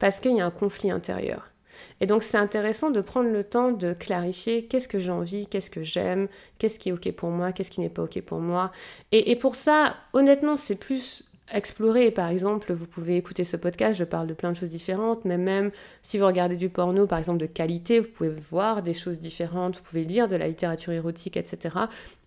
[0.00, 1.53] Parce qu'il y a un conflit intérieur.
[2.00, 5.70] Et donc c'est intéressant de prendre le temps de clarifier qu'est-ce que j'ai envie, qu'est-ce
[5.70, 8.72] que j'aime, qu'est-ce qui est OK pour moi, qu'est-ce qui n'est pas OK pour moi.
[9.12, 12.10] Et, pour ça, honnêtement, c'est plus explorer.
[12.10, 15.38] Par exemple, vous pouvez écouter ce podcast, je parle de plein de choses différentes, mais
[15.38, 15.70] même
[16.02, 19.76] si vous regardez du porno, par exemple, de qualité, vous pouvez voir des choses différentes,
[19.76, 21.76] vous pouvez lire de la littérature érotique, etc.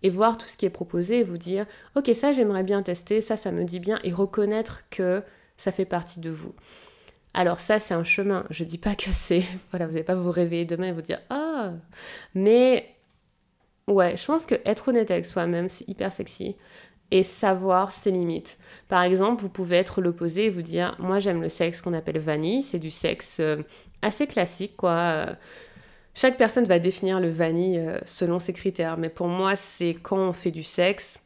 [0.03, 3.21] Et voir tout ce qui est proposé et vous dire, ok, ça j'aimerais bien tester,
[3.21, 5.23] ça ça me dit bien, et reconnaître que
[5.57, 6.53] ça fait partie de vous.
[7.33, 8.45] Alors ça, c'est un chemin.
[8.49, 9.43] Je dis pas que c'est...
[9.71, 11.73] Voilà, vous n'allez pas vous réveiller demain et vous dire, ah,
[12.33, 12.93] mais...
[13.87, 16.57] Ouais, je pense que être honnête avec soi-même, c'est hyper sexy
[17.11, 18.57] et savoir ses limites.
[18.87, 22.19] Par exemple, vous pouvez être l'opposé et vous dire moi j'aime le sexe qu'on appelle
[22.19, 23.63] vanille, c'est du sexe euh,
[24.01, 25.37] assez classique quoi.
[26.13, 30.17] Chaque personne va définir le vanille euh, selon ses critères, mais pour moi c'est quand
[30.17, 31.19] on fait du sexe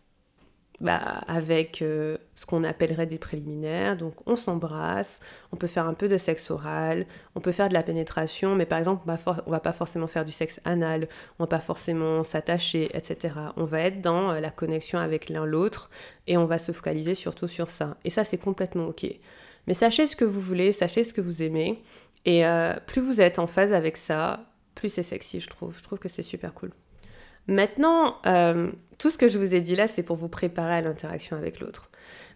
[0.81, 3.95] bah, avec euh, ce qu'on appellerait des préliminaires.
[3.95, 5.19] Donc on s'embrasse,
[5.51, 8.65] on peut faire un peu de sexe oral, on peut faire de la pénétration, mais
[8.65, 11.07] par exemple on va, va pas forcément faire du sexe anal,
[11.39, 13.35] on va pas forcément s'attacher, etc.
[13.57, 15.91] On va être dans euh, la connexion avec l'un l'autre
[16.27, 17.97] et on va se focaliser surtout sur ça.
[18.03, 19.05] Et ça c'est complètement ok.
[19.67, 21.83] Mais sachez ce que vous voulez, sachez ce que vous aimez,
[22.25, 25.77] et euh, plus vous êtes en phase avec ça, plus c'est sexy, je trouve.
[25.77, 26.71] Je trouve que c'est super cool.
[27.47, 30.81] Maintenant, euh, tout ce que je vous ai dit là, c'est pour vous préparer à
[30.81, 31.89] l'interaction avec l'autre.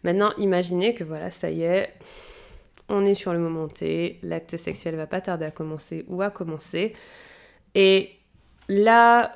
[0.04, 1.94] Maintenant, imaginez que voilà, ça y est,
[2.90, 6.30] on est sur le moment T, l'acte sexuel va pas tarder à commencer ou à
[6.30, 6.94] commencer.
[7.74, 8.12] Et
[8.68, 9.32] là,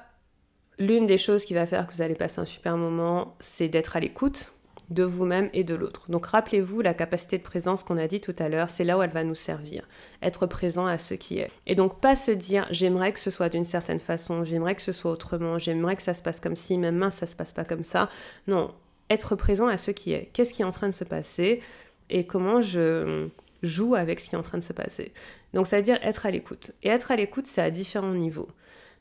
[0.78, 3.96] l'une des choses qui va faire que vous allez passer un super moment, c'est d'être
[3.96, 4.52] à l'écoute
[4.90, 6.10] de vous-même et de l'autre.
[6.10, 9.02] Donc rappelez-vous, la capacité de présence qu'on a dit tout à l'heure, c'est là où
[9.02, 9.88] elle va nous servir.
[10.22, 11.52] Être présent à ce qui est.
[11.68, 14.92] Et donc pas se dire j'aimerais que ce soit d'une certaine façon, j'aimerais que ce
[14.92, 17.66] soit autrement, j'aimerais que ça se passe comme si, même mince, ça se passe pas
[17.66, 18.10] comme ça.
[18.48, 18.74] Non,
[19.10, 20.30] être présent à ce qui est.
[20.34, 21.62] Qu'est-ce qui est en train de se passer
[22.10, 23.30] et comment je
[23.64, 25.12] joue avec ce qui est en train de se passer.
[25.54, 26.72] Donc ça veut dire être à l'écoute.
[26.84, 28.50] Et être à l'écoute, c'est à différents niveaux.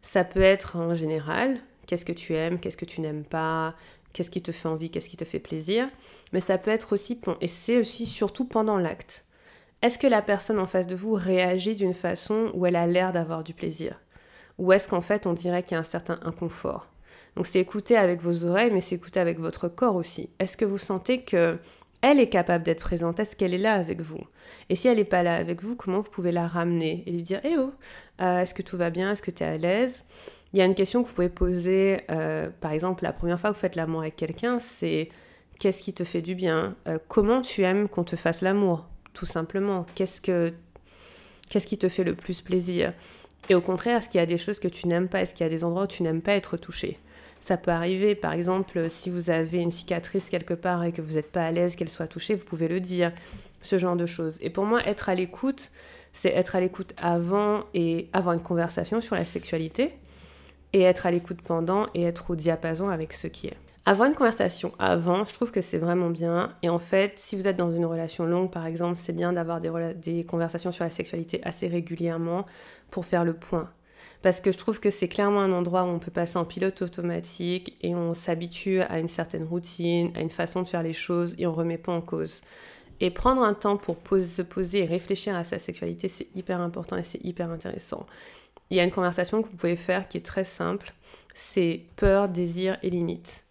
[0.03, 3.75] Ça peut être en général, qu'est-ce que tu aimes, qu'est-ce que tu n'aimes pas,
[4.13, 5.89] qu'est-ce qui te fait envie, qu'est-ce qui te fait plaisir,
[6.33, 9.25] mais ça peut être aussi, et c'est aussi surtout pendant l'acte.
[9.81, 13.13] Est-ce que la personne en face de vous réagit d'une façon où elle a l'air
[13.13, 14.01] d'avoir du plaisir?
[14.59, 16.89] Ou est-ce qu'en fait on dirait qu'il y a un certain inconfort?
[17.37, 20.31] Donc c'est écouter avec vos oreilles, mais c'est écouter avec votre corps aussi.
[20.41, 21.59] Est-ce que vous sentez que
[22.01, 23.21] elle est capable d'être présente?
[23.21, 24.21] Est-ce qu'elle est là avec vous?
[24.69, 27.23] Et si elle n'est pas là avec vous, comment vous pouvez la ramener et lui
[27.23, 27.73] dire Eh oh,
[28.21, 29.13] euh, est-ce que tout va bien?
[29.13, 30.05] Est-ce que tu es à l'aise?
[30.53, 33.51] Il y a une question que vous pouvez poser, euh, par exemple, la première fois
[33.51, 35.11] que vous faites l'amour avec quelqu'un, c'est
[35.59, 36.75] qu'est-ce qui te fait du bien?
[36.87, 39.85] Euh, Comment tu aimes qu'on te fasse l'amour Tout simplement?
[39.95, 40.53] Qu'est-ce, que,
[41.51, 42.95] qu'est-ce qui te fait le plus plaisir?
[43.51, 45.21] Et au contraire, est-ce qu'il y a des choses que tu n'aimes pas?
[45.21, 46.99] Est-ce qu'il y a des endroits où tu n'aimes pas être touché?
[47.41, 51.15] Ça peut arriver, par exemple, si vous avez une cicatrice quelque part et que vous
[51.15, 53.13] n'êtes pas à l'aise qu'elle soit touchée, vous pouvez le dire.
[53.61, 54.39] Ce genre de choses.
[54.41, 55.73] Et pour moi, être à l'écoute,
[56.13, 59.95] c'est être à l'écoute avant et avoir une conversation sur la sexualité
[60.73, 63.57] et être à l'écoute pendant et être au diapason avec ce qui est.
[63.89, 66.53] Avoir une conversation avant, je trouve que c'est vraiment bien.
[66.63, 69.63] Et en fait, si vous êtes dans une relation longue, par exemple, c'est bien d'avoir
[69.63, 72.45] des, conversations sur la sexualité assez régulièrement
[72.91, 73.71] pour faire le point.
[74.21, 76.83] Parce que je trouve que c'est clairement un endroit où on peut passer en pilote
[76.83, 81.35] automatique et on s'habitue à une certaine routine, à une façon de faire les choses
[81.39, 82.43] et on remet pas en cause.
[83.01, 86.99] Et prendre un temps pour se poser et réfléchir à sa sexualité, c'est hyper important
[86.99, 88.05] et c'est hyper intéressant
[88.71, 90.93] il y a une conversation que vous pouvez faire qui est très simple.
[91.35, 93.45] C'est peur, désir et limite.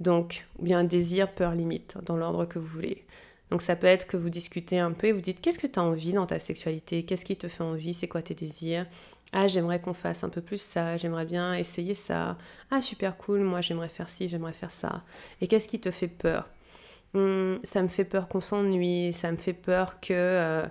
[0.00, 3.04] Donc, ou bien désir, peur, limite, dans l'ordre que vous voulez.
[3.50, 5.78] Donc ça peut être que vous discutez un peu et vous dites qu'est-ce que tu
[5.78, 8.86] as envie dans ta sexualité, qu'est-ce qui te fait envie, c'est quoi tes désirs?
[9.32, 12.38] Ah, j'aimerais qu'on fasse un peu plus ça, j'aimerais bien essayer ça.
[12.70, 15.02] Ah, super cool, moi j'aimerais faire ci, j'aimerais faire ça.
[15.40, 16.48] Et qu'est-ce qui te fait peur?
[17.14, 20.12] Hum, Ça me fait peur qu'on s'ennuie, ça me fait peur que...
[20.14, 20.66] Euh,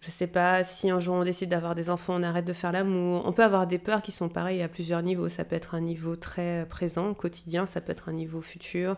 [0.00, 2.72] je sais pas, si un jour on décide d'avoir des enfants, on arrête de faire
[2.72, 3.22] l'amour.
[3.26, 5.28] On peut avoir des peurs qui sont pareilles à plusieurs niveaux.
[5.28, 8.96] Ça peut être un niveau très présent, quotidien, ça peut être un niveau futur.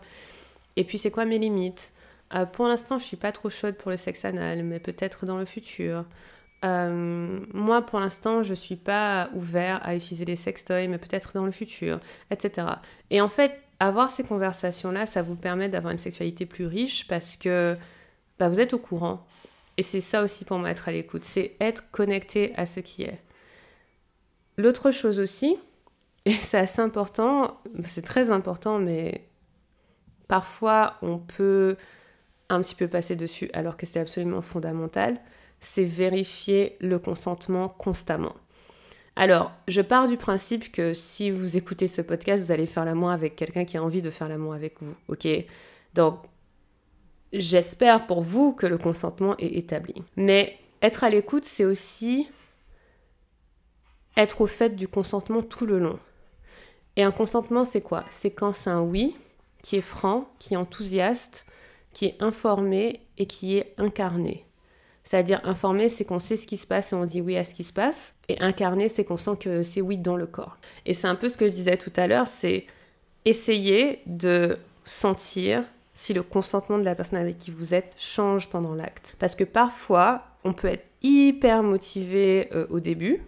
[0.77, 1.91] Et puis c'est quoi mes limites?
[2.33, 5.37] Euh, Pour l'instant, je suis pas trop chaude pour le sexe anal, mais peut-être dans
[5.37, 6.05] le futur.
[6.63, 11.45] Euh, moi, pour l'instant, je suis pas ouvert à utiliser les sextoys, mais peut-être dans
[11.45, 11.99] le futur,
[12.31, 12.67] etc.
[13.09, 17.35] Et en fait, avoir ces conversations-là, ça vous permet d'avoir une sexualité plus riche parce
[17.35, 17.77] que
[18.39, 19.25] bah, vous êtes au courant.
[19.77, 23.03] Et c'est ça aussi pour moi être à l'écoute, c'est être connecté à ce qui
[23.03, 23.19] est.
[24.57, 25.57] L'autre chose aussi,
[26.25, 29.27] et c'est assez important, c'est très important, mais
[30.27, 31.75] parfois on peut
[32.49, 35.19] un petit peu passer dessus alors que c'est absolument fondamental,
[35.59, 38.35] c'est vérifier le consentement constamment.
[39.15, 43.11] Alors, je pars du principe que si vous écoutez ce podcast, vous allez faire l'amour
[43.11, 45.27] avec quelqu'un qui a envie de faire l'amour avec vous, ok?
[45.93, 46.19] Donc,
[47.33, 49.95] J'espère pour vous que le consentement est établi.
[50.15, 52.29] Mais être à l'écoute, c'est aussi
[54.15, 55.99] être au fait du consentement tout le long.
[56.95, 58.05] Et un consentement, c'est quoi?
[58.11, 59.15] C'est quand c'est un oui
[59.63, 61.47] qui est franc, qui est enthousiaste,
[61.93, 64.45] qui est informé et qui est incarné.
[65.03, 67.55] C'est-à-dire informé, c'est qu'on sait ce qui se passe et on dit oui à ce
[67.55, 68.13] qui se passe.
[68.29, 70.57] Et incarné, c'est qu'on sent que c'est oui dans le corps.
[70.85, 72.67] Et c'est un peu ce que je disais tout à l'heure, c'est
[73.25, 78.73] essayer de sentir si le consentement de la personne avec qui vous êtes change pendant
[78.73, 79.15] l'acte.
[79.19, 83.21] Parce que parfois, on peut être hyper motivé euh, au début,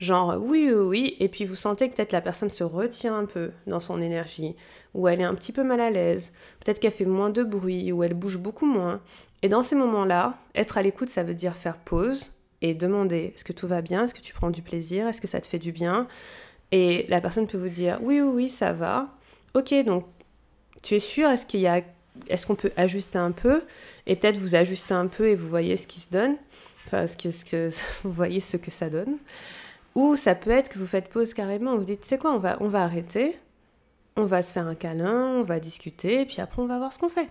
[0.00, 3.26] genre oui, oui, oui, et puis vous sentez que peut-être la personne se retient un
[3.26, 4.56] peu dans son énergie,
[4.94, 6.32] ou elle est un petit peu mal à l'aise,
[6.64, 9.00] peut-être qu'elle fait moins de bruit, ou elle bouge beaucoup moins.
[9.42, 13.44] Et dans ces moments-là, être à l'écoute, ça veut dire faire pause et demander est-ce
[13.44, 15.58] que tout va bien, est-ce que tu prends du plaisir, est-ce que ça te fait
[15.58, 16.08] du bien?
[16.72, 19.10] Et la personne peut vous dire oui, oui, oui, ça va.
[19.54, 20.04] Ok, donc
[20.82, 21.82] tu es sûr, est-ce qu'il y a
[22.28, 23.62] est-ce qu'on peut ajuster un peu
[24.06, 26.36] Et peut-être vous ajustez un peu et vous voyez ce qui se donne,
[26.86, 27.70] enfin, que, ce que,
[28.04, 29.18] vous voyez ce que ça donne.
[29.94, 32.56] Ou ça peut être que vous faites pause carrément, vous dites, c'est quoi, on va,
[32.60, 33.38] on va arrêter,
[34.16, 36.92] on va se faire un câlin, on va discuter, et puis après on va voir
[36.92, 37.28] ce qu'on fait.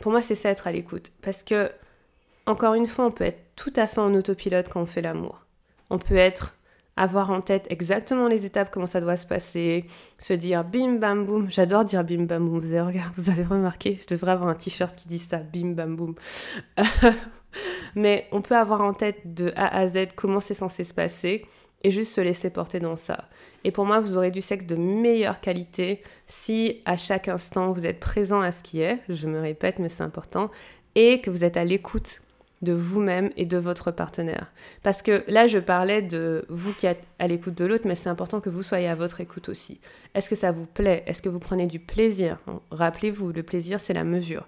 [0.00, 1.12] Pour moi, c'est ça être à l'écoute.
[1.22, 1.70] Parce que,
[2.46, 5.40] encore une fois, on peut être tout à fait en autopilote quand on fait l'amour.
[5.90, 6.54] On peut être
[6.96, 9.86] avoir en tête exactement les étapes, comment ça doit se passer,
[10.18, 11.50] se dire bim bam boum.
[11.50, 12.60] J'adore dire bim bam boum.
[12.60, 15.96] Vous avez, vous avez remarqué, je devrais avoir un t-shirt qui dit ça, bim bam
[15.96, 16.14] boum.
[17.94, 21.46] Mais on peut avoir en tête de A à Z comment c'est censé se passer
[21.84, 23.28] et juste se laisser porter dans ça.
[23.62, 27.86] Et pour moi, vous aurez du sexe de meilleure qualité si à chaque instant vous
[27.86, 30.50] êtes présent à ce qui est, je me répète, mais c'est important,
[30.94, 32.20] et que vous êtes à l'écoute
[32.62, 34.52] de vous-même et de votre partenaire.
[34.82, 38.08] Parce que là, je parlais de vous qui êtes à l'écoute de l'autre, mais c'est
[38.08, 39.80] important que vous soyez à votre écoute aussi.
[40.14, 41.02] Est-ce que ça vous plaît?
[41.06, 42.38] Est-ce que vous prenez du plaisir?
[42.70, 44.46] Rappelez-vous, le plaisir, c'est la mesure.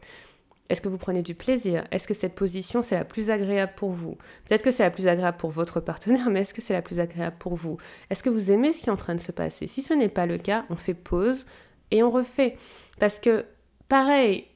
[0.68, 1.84] Est-ce que vous prenez du plaisir?
[1.90, 4.16] Est-ce que cette position, c'est la plus agréable pour vous?
[4.48, 6.98] Peut-être que c'est la plus agréable pour votre partenaire, mais est-ce que c'est la plus
[6.98, 7.76] agréable pour vous?
[8.10, 9.66] Est-ce que vous aimez ce qui est en train de se passer?
[9.66, 11.46] Si ce n'est pas le cas, on fait pause
[11.90, 12.56] et on refait.
[12.98, 13.44] Parce que,
[13.88, 14.46] pareil,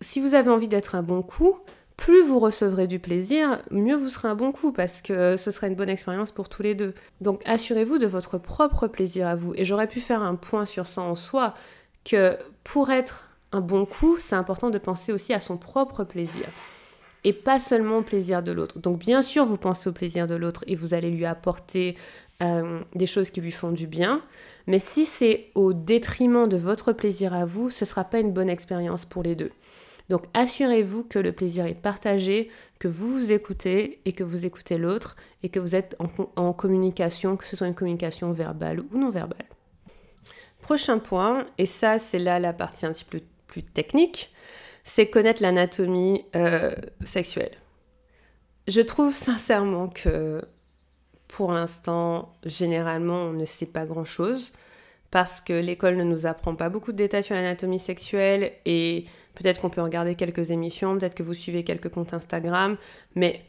[0.00, 1.58] si vous avez envie d'être un bon coup,
[1.96, 5.66] plus vous recevrez du plaisir, mieux vous serez un bon coup parce que ce sera
[5.66, 6.94] une bonne expérience pour tous les deux.
[7.20, 9.54] Donc assurez-vous de votre propre plaisir à vous.
[9.54, 11.54] Et j'aurais pu faire un point sur ça en soi,
[12.04, 16.46] que pour être un bon coup, c'est important de penser aussi à son propre plaisir.
[17.24, 18.78] Et pas seulement au plaisir de l'autre.
[18.78, 21.96] Donc bien sûr, vous pensez au plaisir de l'autre et vous allez lui apporter
[22.42, 24.22] euh, des choses qui lui font du bien.
[24.66, 28.32] Mais si c'est au détriment de votre plaisir à vous, ce ne sera pas une
[28.32, 29.50] bonne expérience pour les deux.
[30.08, 34.78] Donc assurez-vous que le plaisir est partagé, que vous vous écoutez et que vous écoutez
[34.78, 35.96] l'autre et que vous êtes
[36.36, 39.46] en, communication, que ce soit une communication verbale ou non verbale.
[40.60, 44.32] Prochain point, et ça c'est là la partie un petit peu plus technique,
[44.84, 46.72] c'est connaître l'anatomie euh,
[47.04, 47.56] sexuelle.
[48.68, 50.42] Je trouve sincèrement que
[51.28, 54.52] pour l'instant, généralement, on ne sait pas grand-chose
[55.16, 59.60] parce que l'école ne nous apprend pas beaucoup de détails sur l'anatomie sexuelle et Peut-être
[59.60, 62.78] qu'on peut regarder quelques émissions, peut-être que vous suivez quelques comptes Instagram,
[63.14, 63.42] mais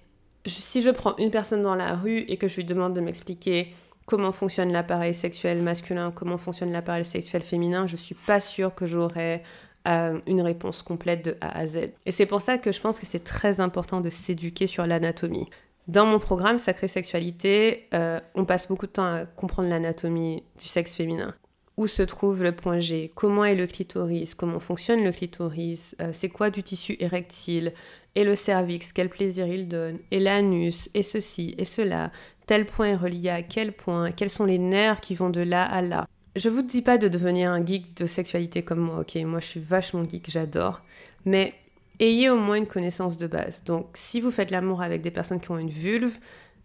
[0.45, 3.73] si je prends une personne dans la rue et que je lui demande de m'expliquer
[4.06, 8.86] comment fonctionne l'appareil sexuel masculin, comment fonctionne l'appareil sexuel féminin, je suis pas sûre que
[8.86, 9.43] j'aurai
[9.88, 11.91] euh, une réponse complète de A à Z.
[12.06, 15.49] Et c'est pour ça que je pense que c'est très important de s'éduquer sur l'anatomie.
[15.88, 20.67] Dans mon programme Sacrée Sexualité, euh, on passe beaucoup de temps à comprendre l'anatomie du
[20.67, 21.34] sexe féminin
[21.78, 26.10] où se trouve le point G, comment est le clitoris, comment fonctionne le clitoris, euh,
[26.12, 27.74] c'est quoi du tissu érectile,
[28.16, 32.12] et le cervix, quel plaisir il donne, et l'anus, et ceci, et cela,
[32.48, 35.63] tel point est relié à quel point, quels sont les nerfs qui vont de là
[35.63, 36.08] à là.
[36.36, 39.46] Je vous dis pas de devenir un geek de sexualité comme moi, ok, moi je
[39.46, 40.82] suis vachement geek, j'adore,
[41.26, 41.54] mais
[42.00, 43.63] ayez au moins une connaissance de base.
[43.63, 46.18] Donc si vous faites l'amour avec des personnes qui ont une vulve,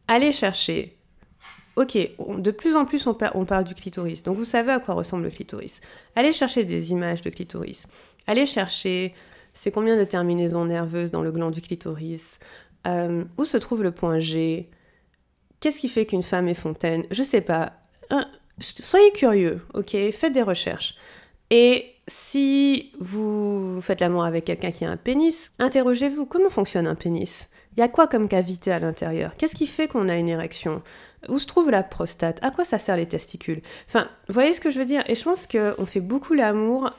[0.09, 0.97] allez chercher
[1.77, 5.25] Ok, de plus en plus on, parle du clitoris, donc vous savez à quoi ressemble
[5.25, 5.81] le clitoris.
[6.17, 7.87] Allez chercher des images de clitoris.
[8.27, 9.15] Allez chercher
[9.55, 12.39] c'est combien de terminaisons nerveuses dans le gland du clitoris?
[12.87, 14.69] Euh, où se trouve le point G?
[15.61, 17.05] Qu'est-ce qui fait qu'une femme est fontaine?
[17.11, 17.73] Je sais pas.
[18.59, 19.97] soyez curieux, ok?
[20.13, 20.97] Faites des recherches.
[21.51, 26.95] Et si vous faites l'amour avec quelqu'un qui a un pénis, interrogez-vous comment fonctionne un
[26.95, 27.49] pénis?
[27.77, 29.35] Il y a quoi comme cavité à l'intérieur?
[29.35, 30.83] Qu'est-ce qui fait qu'on a une érection?
[31.29, 32.39] Où se trouve la prostate?
[32.43, 33.63] À quoi ça sert les testicules?
[33.89, 35.03] Enfin, vous voyez ce que je veux dire?
[35.09, 36.91] Et je pense qu'on fait beaucoup l'amour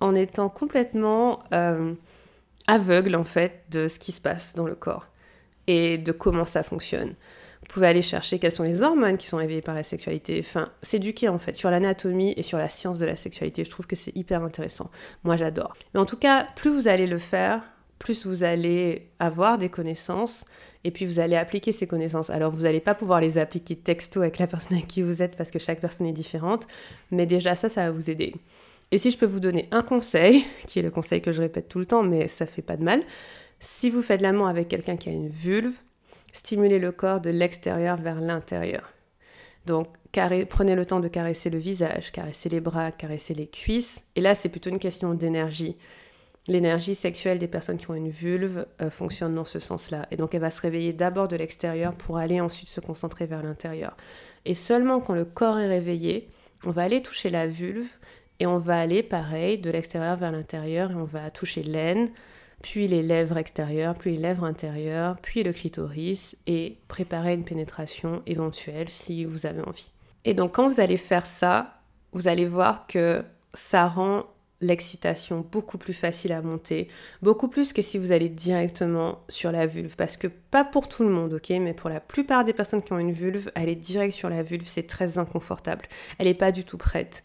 [0.00, 1.94] en étant complètement euh,
[2.66, 5.06] aveugle, en fait, de ce qui se passe dans le corps
[5.66, 7.14] et de comment ça fonctionne.
[7.62, 10.42] Vous pouvez aller chercher quelles sont les hormones qui sont éveillées par la sexualité.
[10.44, 13.64] Enfin, s'éduquer en fait sur l'anatomie et sur la science de la sexualité.
[13.64, 14.90] Je trouve que c'est hyper intéressant.
[15.22, 15.74] Moi, j'adore.
[15.94, 17.62] Mais en tout cas, plus vous allez le faire,
[18.02, 20.44] plus vous allez avoir des connaissances
[20.82, 22.30] et puis vous allez appliquer ces connaissances.
[22.30, 25.36] Alors vous n'allez pas pouvoir les appliquer texto avec la personne avec qui vous êtes
[25.36, 26.66] parce que chaque personne est différente,
[27.12, 28.34] mais déjà ça, ça va vous aider.
[28.90, 31.68] Et si je peux vous donner un conseil, qui est le conseil que je répète
[31.68, 33.02] tout le temps, mais ça fait pas de mal,
[33.60, 35.78] si vous faites l'amour avec quelqu'un qui a une vulve,
[36.32, 38.92] stimulez le corps de l'extérieur vers l'intérieur.
[39.64, 39.86] Donc,
[40.48, 44.00] prenez le temps de caresser le visage, caresser les bras, caresser les cuisses.
[44.16, 45.76] Et là, c'est plutôt une question d'énergie.
[46.48, 50.06] L'énergie sexuelle des personnes qui ont une vulve euh, fonctionne dans ce sens-là.
[50.10, 53.42] Et donc, elle va se réveiller d'abord de l'extérieur pour aller ensuite se concentrer vers
[53.42, 53.96] l'intérieur.
[54.44, 56.28] Et seulement quand le corps est réveillé,
[56.64, 57.88] on va aller toucher la vulve
[58.40, 62.10] et on va aller, pareil, de l'extérieur vers l'intérieur et on va toucher l'aine,
[62.60, 68.22] puis les lèvres extérieures, puis les lèvres intérieures, puis le clitoris et préparer une pénétration
[68.26, 69.92] éventuelle si vous avez envie.
[70.24, 71.80] Et donc quand vous allez faire ça,
[72.12, 73.24] vous allez voir que
[73.54, 74.24] ça rend
[74.62, 76.88] l'excitation beaucoup plus facile à monter,
[77.20, 81.02] beaucoup plus que si vous allez directement sur la vulve, parce que pas pour tout
[81.02, 84.14] le monde, ok, mais pour la plupart des personnes qui ont une vulve, aller direct
[84.14, 85.86] sur la vulve, c'est très inconfortable.
[86.18, 87.24] Elle n'est pas du tout prête.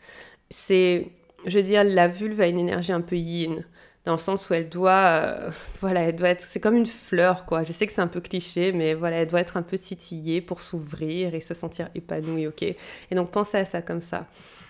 [0.49, 1.07] C'est,
[1.45, 3.63] je veux dire, la vulve a une énergie un peu yin
[4.08, 5.51] dans le sens où elle doit, euh,
[5.82, 7.64] voilà, elle doit être, c'est comme une fleur, quoi.
[7.64, 10.39] Je sais que c'est un peu cliché, mais voilà, elle doit être un peu titillée
[10.39, 12.64] pour s'ouvrir et se sentir épanouie, ok?
[12.64, 12.78] Et
[13.12, 14.26] donc pensez à ça comme ça.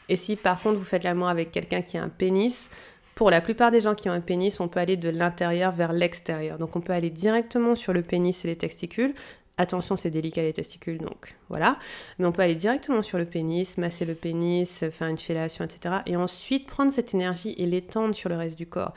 [0.09, 2.71] Et si par contre vous faites l'amour avec quelqu'un qui a un pénis,
[3.13, 5.93] pour la plupart des gens qui ont un pénis, on peut aller de l'intérieur vers
[5.93, 6.57] l'extérieur.
[6.57, 9.13] Donc on peut aller directement sur le pénis et les testicules.
[9.59, 11.77] Attention, c'est délicat les testicules, donc voilà.
[12.17, 15.97] Mais on peut aller directement sur le pénis, masser le pénis, faire une fellation, etc.
[16.07, 18.93] Et ensuite prendre cette énergie et l'étendre sur le reste du corps.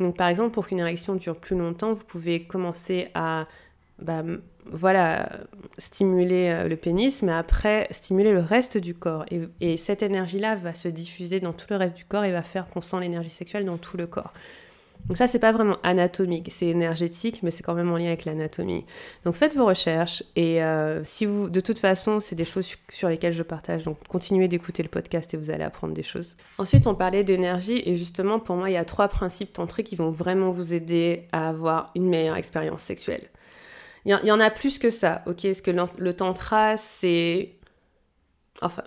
[0.00, 3.46] Donc par exemple, pour qu'une érection dure plus longtemps, vous pouvez commencer à
[3.98, 4.22] bah,
[5.78, 9.24] stimuler euh, le pénis, mais après stimuler le reste du corps.
[9.60, 12.66] Et cette énergie-là va se diffuser dans tout le reste du corps et va faire
[12.68, 14.32] qu'on sent l'énergie sexuelle dans tout le corps.
[15.06, 18.24] Donc ça, c'est pas vraiment anatomique, c'est énergétique, mais c'est quand même en lien avec
[18.24, 18.86] l'anatomie.
[19.24, 23.08] Donc faites vos recherches et euh, si vous, de toute façon, c'est des choses sur
[23.08, 26.36] lesquelles je partage, donc continuez d'écouter le podcast et vous allez apprendre des choses.
[26.56, 29.96] Ensuite, on parlait d'énergie et justement, pour moi, il y a trois principes tantriques qui
[29.96, 33.28] vont vraiment vous aider à avoir une meilleure expérience sexuelle.
[34.06, 35.46] Il y, en a plus que ça, ok?
[35.46, 37.54] Est-ce que le tantra, c'est...
[38.60, 38.82] Enfin,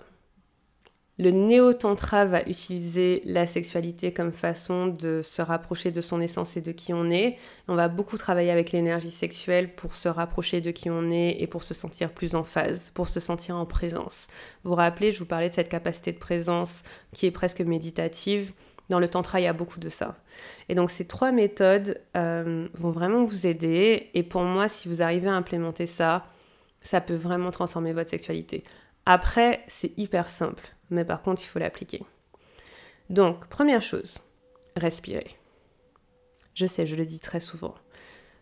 [1.18, 6.60] le néo-tantra va utiliser la sexualité comme façon de se rapprocher de son essence et
[6.60, 7.36] de qui on est.
[7.66, 11.48] On va beaucoup travailler avec l'énergie sexuelle pour se rapprocher de qui on est et
[11.48, 14.28] pour se sentir plus en phase, pour se sentir en présence.
[14.62, 18.52] Vous vous rappelez, je vous parlais de cette capacité de présence qui est presque méditative.
[18.88, 20.16] Dans le tantra, il y a beaucoup de ça.
[20.68, 24.10] Et donc ces trois méthodes euh, vont vraiment vous aider.
[24.14, 26.26] Et pour moi, si vous arrivez à implémenter ça,
[26.80, 28.62] ça peut vraiment transformer votre sexualité.
[29.04, 32.02] Après, c'est hyper simple mais par contre, il faut l'appliquer.
[33.10, 34.22] Donc, première chose,
[34.76, 35.28] respirer.
[36.54, 37.74] Je sais, je le dis très souvent,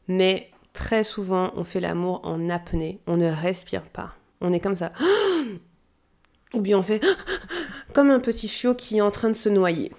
[0.09, 4.15] mais très souvent, on fait l'amour en apnée, on ne respire pas.
[4.41, 4.93] On est comme ça.
[6.55, 7.03] Ou bien on fait
[7.93, 9.93] comme un petit chiot qui est en train de se noyer.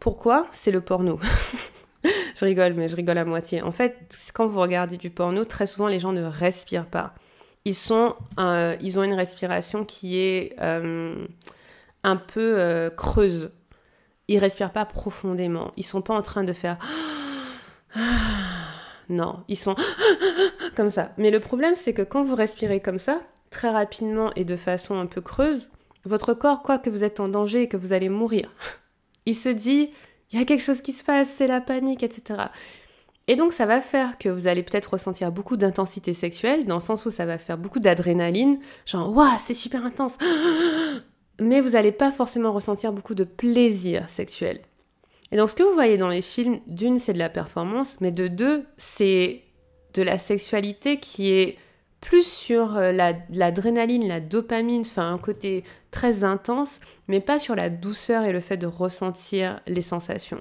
[0.00, 0.46] Pourquoi?
[0.52, 1.18] C'est le porno.
[2.04, 3.62] je rigole, mais je rigole à moitié.
[3.62, 7.14] En fait, quand vous regardez du porno, très souvent les gens ne respirent pas.
[7.64, 11.26] Ils, sont, euh, ils ont une respiration qui est euh,
[12.04, 13.52] un peu euh, creuse.
[14.28, 15.72] Ils respirent pas profondément.
[15.76, 16.78] Ils sont pas en train de faire
[19.08, 19.74] non, ils sont
[20.76, 21.12] comme ça.
[21.18, 24.98] Mais le problème c'est que quand vous respirez comme ça, très rapidement et de façon
[24.98, 25.68] un peu creuse,
[26.04, 28.50] votre corps croit que vous êtes en danger et que vous allez mourir.
[29.26, 29.90] Il se dit
[30.30, 32.44] il y a quelque chose qui se passe, c'est la panique, etc.
[33.26, 36.80] Et donc ça va faire que vous allez peut-être ressentir beaucoup d'intensité sexuelle, dans le
[36.80, 40.18] sens où ça va faire beaucoup d'adrénaline, genre waouh, c'est super intense
[41.40, 44.60] mais vous n'allez pas forcément ressentir beaucoup de plaisir sexuel.
[45.32, 48.12] Et donc ce que vous voyez dans les films, d'une, c'est de la performance, mais
[48.12, 49.42] de deux, c'est
[49.94, 51.56] de la sexualité qui est
[52.00, 52.92] plus sur euh,
[53.30, 56.78] l'adrénaline, la, dopamine, enfin un côté très intense,
[57.08, 60.40] mais pas sur la douceur et le fait de ressentir les sensations.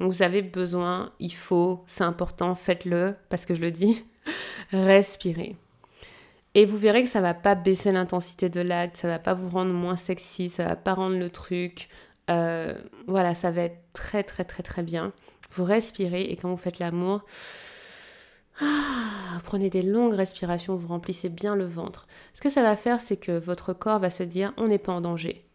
[0.00, 4.04] Donc vous avez besoin, il faut, c'est important, faites-le, parce que je le dis,
[4.72, 5.56] respirez.
[6.58, 9.48] Et vous verrez que ça va pas baisser l'intensité de l'acte, ça va pas vous
[9.48, 11.88] rendre moins sexy, ça va pas rendre le truc.
[12.30, 12.74] Euh,
[13.06, 15.12] voilà, ça va être très très très très bien.
[15.52, 17.22] Vous respirez et quand vous faites l'amour,
[18.60, 22.08] ah, prenez des longues respirations, vous remplissez bien le ventre.
[22.32, 24.92] Ce que ça va faire, c'est que votre corps va se dire on n'est pas
[24.92, 25.46] en danger.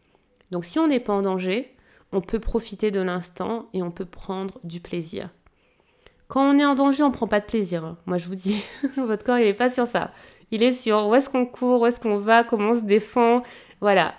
[0.51, 1.75] Donc si on n'est pas en danger,
[2.13, 5.31] on peut profiter de l'instant et on peut prendre du plaisir.
[6.29, 7.83] Quand on est en danger, on ne prend pas de plaisir.
[7.85, 7.97] Hein.
[8.05, 8.63] Moi, je vous dis,
[8.97, 10.11] votre corps, il n'est pas sur ça.
[10.53, 13.41] Il est sur où est-ce qu'on court, où est-ce qu'on va, comment on se défend.
[13.81, 14.13] Voilà,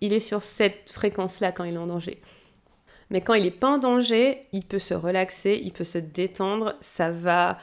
[0.00, 2.20] il est sur cette fréquence-là quand il est en danger.
[3.10, 6.76] Mais quand il n'est pas en danger, il peut se relaxer, il peut se détendre,
[6.80, 7.58] ça va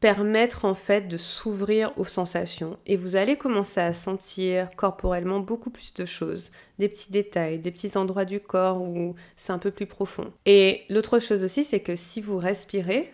[0.00, 5.68] permettre en fait de s'ouvrir aux sensations et vous allez commencer à sentir corporellement beaucoup
[5.68, 9.70] plus de choses, des petits détails, des petits endroits du corps où c'est un peu
[9.70, 10.32] plus profond.
[10.46, 13.12] Et l'autre chose aussi, c'est que si vous respirez,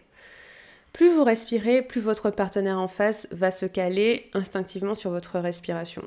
[0.96, 6.02] plus vous respirez, plus votre partenaire en face va se caler instinctivement sur votre respiration.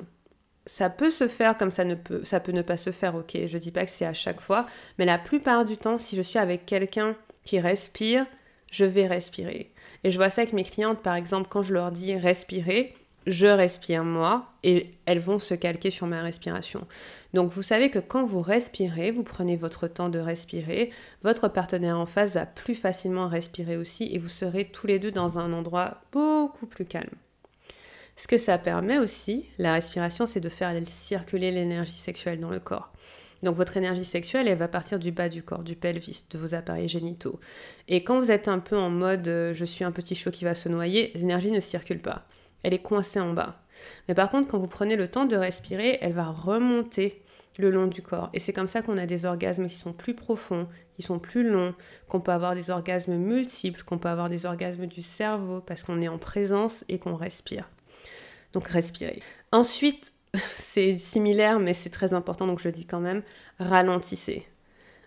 [0.66, 3.38] Ça peut se faire comme ça ne peut, ça peut ne pas se faire, ok.
[3.46, 4.66] Je dis pas que c'est à chaque fois,
[4.98, 8.26] mais la plupart du temps, si je suis avec quelqu'un qui respire,
[8.72, 9.72] je vais respirer.
[10.04, 12.96] Et je vois ça avec mes clientes, par exemple, quand je leur dis respirer,
[13.28, 16.88] je respire moi et elles vont se calquer sur ma respiration.
[17.34, 20.92] Donc vous savez que quand vous respirez, vous prenez votre temps de respirer,
[21.24, 25.12] votre partenaire en face va plus facilement respirer aussi et vous serez tous les deux
[25.12, 27.10] dans un endroit beaucoup plus calme.
[28.16, 32.60] Ce que ça permet aussi, la respiration, c'est de faire circuler l'énergie sexuelle dans le
[32.60, 32.92] corps.
[33.44, 36.54] Donc votre énergie sexuelle, elle va partir du bas du corps, du pelvis, de vos
[36.54, 37.40] appareils génitaux.
[37.88, 40.44] Et quand vous êtes un peu en mode euh, je suis un petit chaud qui
[40.44, 42.26] va se noyer, l'énergie ne circule pas.
[42.64, 43.62] Elle est coincée en bas.
[44.08, 47.22] Mais par contre, quand vous prenez le temps de respirer, elle va remonter
[47.58, 48.30] le long du corps.
[48.34, 51.48] Et c'est comme ça qu'on a des orgasmes qui sont plus profonds, qui sont plus
[51.48, 51.76] longs,
[52.08, 56.02] qu'on peut avoir des orgasmes multiples, qu'on peut avoir des orgasmes du cerveau parce qu'on
[56.02, 57.70] est en présence et qu'on respire.
[58.54, 59.22] Donc respirez.
[59.52, 60.14] Ensuite,
[60.58, 63.24] c'est similaire, mais c'est très important, donc je le dis quand même,
[63.60, 64.48] ralentissez.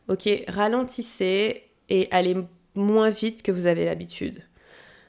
[0.09, 2.37] Ok, ralentissez et allez
[2.75, 4.43] moins vite que vous avez l'habitude.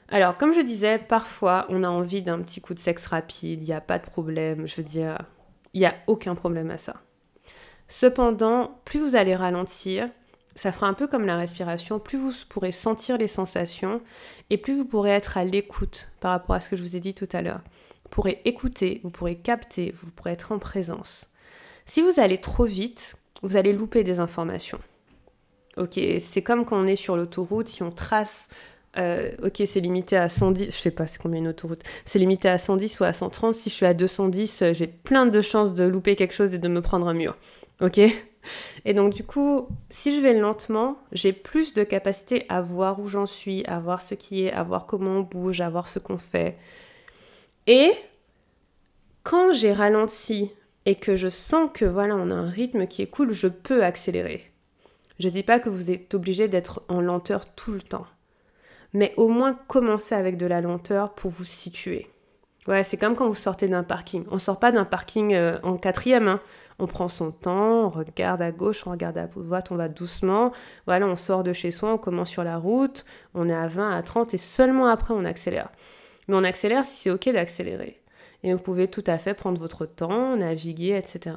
[0.08, 3.66] Alors, comme je disais, parfois on a envie d'un petit coup de sexe rapide, il
[3.66, 5.18] n'y a pas de problème, je veux dire,
[5.72, 6.94] il n'y a aucun problème à ça.
[7.88, 10.08] Cependant, plus vous allez ralentir,
[10.54, 14.00] ça fera un peu comme la respiration, plus vous pourrez sentir les sensations
[14.50, 17.00] et plus vous pourrez être à l'écoute par rapport à ce que je vous ai
[17.00, 17.60] dit tout à l'heure
[18.14, 21.26] pourrez écouter, vous pourrez capter, vous pourrez être en présence.
[21.84, 24.78] Si vous allez trop vite, vous allez louper des informations.
[25.76, 28.46] Ok, c'est comme quand on est sur l'autoroute, si on trace,
[28.96, 32.48] euh, ok, c'est limité à 110, je sais pas c'est combien une autoroute, c'est limité
[32.48, 35.74] à 110 ou à 130, si je suis à 210, euh, j'ai plein de chances
[35.74, 37.36] de louper quelque chose et de me prendre un mur.
[37.80, 38.00] Ok?
[38.84, 43.08] Et donc du coup, si je vais lentement, j'ai plus de capacité à voir où
[43.08, 45.98] j'en suis, à voir ce qui est, à voir comment on bouge, à voir ce
[45.98, 46.56] qu'on fait.
[47.66, 47.92] Et
[49.22, 50.50] quand j'ai ralenti
[50.86, 53.82] et que je sens que voilà, on a un rythme qui est cool, je peux
[53.82, 54.50] accélérer.
[55.18, 58.06] Je dis pas que vous êtes obligé d'être en lenteur tout le temps,
[58.94, 62.08] mais au moins commencer avec de la lenteur pour vous situer.
[62.66, 64.24] Ouais, c'est comme quand vous sortez d'un parking.
[64.30, 66.28] On sort pas d'un parking euh, en quatrième.
[66.28, 66.40] Hein.
[66.78, 70.50] On prend son temps, on regarde à gauche, on regarde à droite, on va doucement.
[70.86, 73.96] Voilà, on sort de chez soi, on commence sur la route, on est à 20,
[73.96, 75.68] à 30 et seulement après on accélère.
[76.26, 78.00] Mais on accélère si c'est OK d'accélérer.
[78.42, 81.36] Et vous pouvez tout à fait prendre votre temps, naviguer, etc.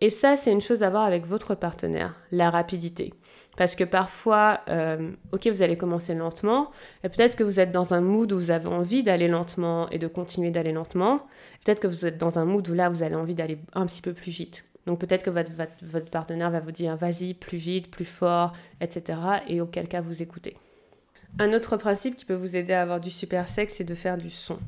[0.00, 3.12] Et ça, c'est une chose à voir avec votre partenaire, la rapidité.
[3.56, 6.70] Parce que parfois, euh, ok, vous allez commencer lentement,
[7.02, 9.98] et peut-être que vous êtes dans un mood où vous avez envie d'aller lentement et
[9.98, 11.26] de continuer d'aller lentement.
[11.64, 14.00] Peut-être que vous êtes dans un mood où là, vous avez envie d'aller un petit
[14.00, 14.64] peu plus vite.
[14.86, 15.50] Donc peut-être que votre,
[15.82, 19.18] votre partenaire va vous dire vas-y, plus vite, plus fort, etc.
[19.48, 20.56] Et auquel cas vous écoutez.
[21.38, 24.16] Un autre principe qui peut vous aider à avoir du super sexe, c'est de faire
[24.16, 24.58] du son.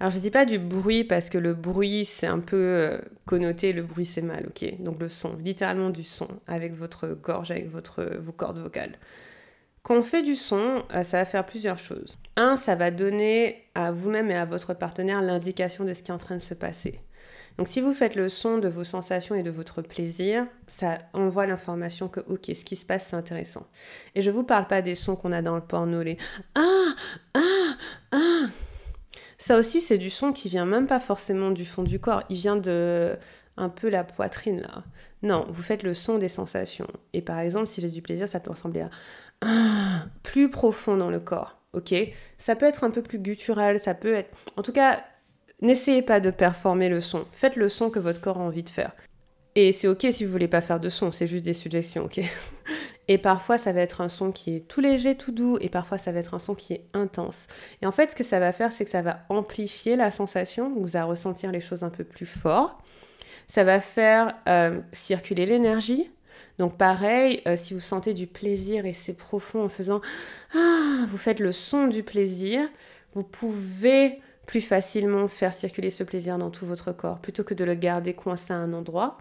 [0.00, 3.72] Alors je dis pas du bruit parce que le bruit c'est un peu euh, connoté,
[3.72, 4.80] le bruit c'est mal, ok?
[4.80, 8.98] Donc le son, littéralement du son, avec votre gorge, avec votre, vos cordes vocales.
[9.82, 12.18] Quand on fait du son, euh, ça va faire plusieurs choses.
[12.36, 16.14] Un, ça va donner à vous-même et à votre partenaire l'indication de ce qui est
[16.14, 17.00] en train de se passer.
[17.56, 21.46] Donc si vous faites le son de vos sensations et de votre plaisir, ça envoie
[21.46, 23.66] l'information que ok, ce qui se passe c'est intéressant.
[24.14, 26.18] Et je vous parle pas des sons qu'on a dans le porno, les
[26.54, 26.94] ah
[27.34, 27.40] ah
[28.12, 28.46] ah.
[29.46, 32.36] Ça aussi c'est du son qui vient même pas forcément du fond du corps, il
[32.36, 33.16] vient de
[33.56, 34.82] un peu la poitrine là.
[35.22, 36.88] Non, vous faites le son des sensations.
[37.12, 38.90] Et par exemple, si j'ai du plaisir, ça peut ressembler à
[40.24, 41.60] plus profond dans le corps.
[41.74, 41.94] Ok,
[42.38, 45.04] ça peut être un peu plus guttural, ça peut être, en tout cas,
[45.62, 47.24] N'essayez pas de performer le son.
[47.32, 48.92] Faites le son que votre corps a envie de faire.
[49.54, 52.20] Et c'est ok si vous voulez pas faire de son, c'est juste des suggestions, ok?
[53.08, 55.98] Et parfois ça va être un son qui est tout léger, tout doux, et parfois
[55.98, 57.46] ça va être un son qui est intense.
[57.82, 60.72] Et en fait, ce que ça va faire, c'est que ça va amplifier la sensation,
[60.74, 62.82] vous allez ressentir les choses un peu plus fort.
[63.48, 66.10] Ça va faire euh, circuler l'énergie.
[66.58, 70.00] Donc pareil, euh, si vous sentez du plaisir et c'est profond en faisant
[70.54, 72.60] ah, vous faites le son du plaisir,
[73.12, 77.64] vous pouvez plus facilement faire circuler ce plaisir dans tout votre corps plutôt que de
[77.64, 79.18] le garder coincé à un endroit.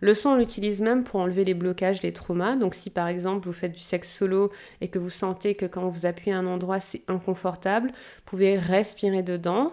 [0.00, 2.56] Le son, on l'utilise même pour enlever les blocages, les traumas.
[2.56, 5.88] Donc si par exemple vous faites du sexe solo et que vous sentez que quand
[5.88, 9.72] vous appuyez à un endroit c'est inconfortable, vous pouvez respirer dedans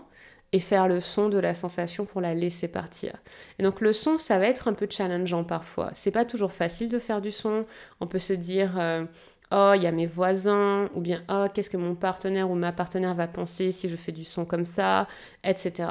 [0.54, 3.14] et faire le son de la sensation pour la laisser partir.
[3.60, 5.90] Et donc le son, ça va être un peu challengeant parfois.
[5.96, 7.66] C'est pas toujours facile de faire du son.
[8.00, 9.04] On peut se dire euh,
[9.52, 12.72] oh, il y a mes voisins, ou bien oh, qu'est-ce que mon partenaire ou ma
[12.72, 15.08] partenaire va penser si je fais du son comme ça,
[15.44, 15.90] etc.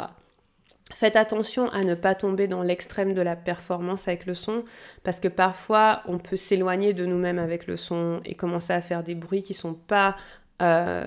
[0.95, 4.65] Faites attention à ne pas tomber dans l'extrême de la performance avec le son,
[5.03, 9.03] parce que parfois on peut s'éloigner de nous-mêmes avec le son et commencer à faire
[9.03, 10.17] des bruits qui sont pas
[10.61, 11.05] euh,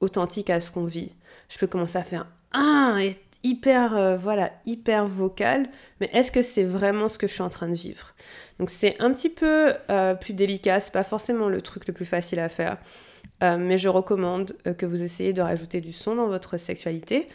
[0.00, 1.14] authentiques à ce qu'on vit.
[1.48, 5.68] Je peux commencer à faire un et hyper euh, voilà hyper vocal,
[6.00, 8.14] mais est-ce que c'est vraiment ce que je suis en train de vivre?
[8.58, 12.04] Donc c'est un petit peu euh, plus délicat, c'est pas forcément le truc le plus
[12.04, 12.78] facile à faire,
[13.42, 17.26] mais je recommande que vous essayiez de rajouter du son dans votre sexualité.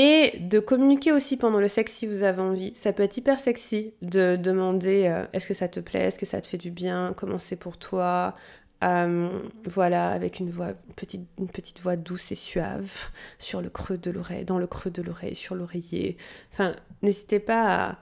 [0.00, 2.72] Et de communiquer aussi pendant le sexe si vous avez envie.
[2.76, 6.24] Ça peut être hyper sexy de demander euh, est-ce que ça te plaît, est-ce que
[6.24, 8.36] ça te fait du bien, comment c'est pour toi?
[8.84, 9.28] Euh,
[9.64, 14.12] voilà, avec une voix, petite, une petite voix douce et suave sur le creux de
[14.12, 16.16] l'oreille, dans le creux de l'oreille, sur l'oreiller.
[16.52, 17.98] Enfin, n'hésitez pas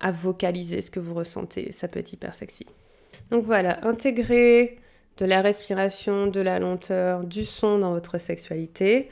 [0.00, 1.70] à, à vocaliser ce que vous ressentez.
[1.70, 2.66] Ça peut être hyper sexy.
[3.30, 4.80] Donc voilà, intégrer
[5.18, 9.10] de la respiration, de la lenteur, du son dans votre sexualité.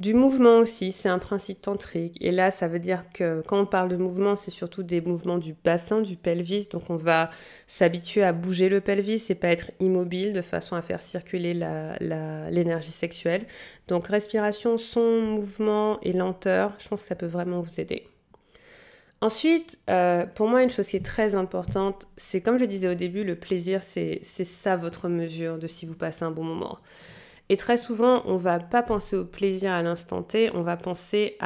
[0.00, 2.16] Du mouvement aussi, c'est un principe tantrique.
[2.22, 5.36] Et là, ça veut dire que quand on parle de mouvement, c'est surtout des mouvements
[5.36, 6.68] du bassin, du pelvis.
[6.70, 7.28] Donc on va
[7.66, 11.52] s'habituer à bouger le pelvis et pas être immobile de façon à faire circuler
[12.00, 13.44] l'énergie sexuelle.
[13.88, 18.08] Donc respiration, son, mouvement et lenteur, je pense que ça peut vraiment vous aider.
[19.20, 22.94] Ensuite, euh, pour moi, une chose qui est très importante, c'est comme je disais au
[22.94, 26.78] début, le plaisir, c'est ça votre mesure de si vous passez un bon moment.
[27.50, 31.36] Et très souvent, on va pas penser au plaisir à l'instant T, on va penser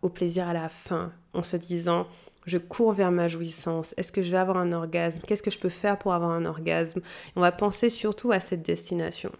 [0.00, 2.06] au plaisir à la fin, en se disant
[2.46, 5.58] je cours vers ma jouissance, est-ce que je vais avoir un orgasme, qu'est-ce que je
[5.58, 7.00] peux faire pour avoir un orgasme?
[7.34, 9.32] On va penser surtout à cette destination.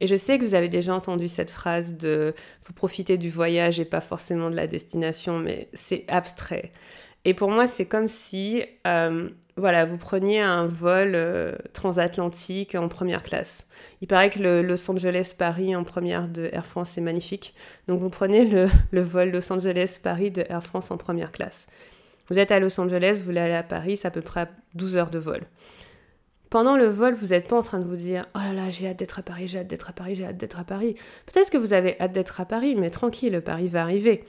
[0.00, 3.78] Et je sais que vous avez déjà entendu cette phrase de faut profiter du voyage
[3.80, 6.72] et pas forcément de la destination, mais c'est abstrait.
[7.24, 12.88] Et pour moi, c'est comme si, euh, voilà, vous preniez un vol euh, transatlantique en
[12.88, 13.64] première classe.
[14.00, 17.54] Il paraît que le Los Angeles-Paris en première de Air France est magnifique.
[17.88, 18.46] Donc vous prenez
[18.90, 21.66] le, vol Los Angeles-Paris de Air France en première classe.
[22.30, 24.96] Vous êtes à Los Angeles, vous voulez aller à Paris, c'est à peu près 12
[24.96, 25.42] heures de vol.
[26.48, 28.88] Pendant le vol, vous n'êtes pas en train de vous dire Oh là là, j'ai
[28.88, 30.94] hâte d'être à Paris, j'ai hâte d'être à Paris, j'ai hâte d'être à Paris.
[31.26, 34.24] Peut-être que vous avez hâte d'être à Paris, mais tranquille, Paris va arriver.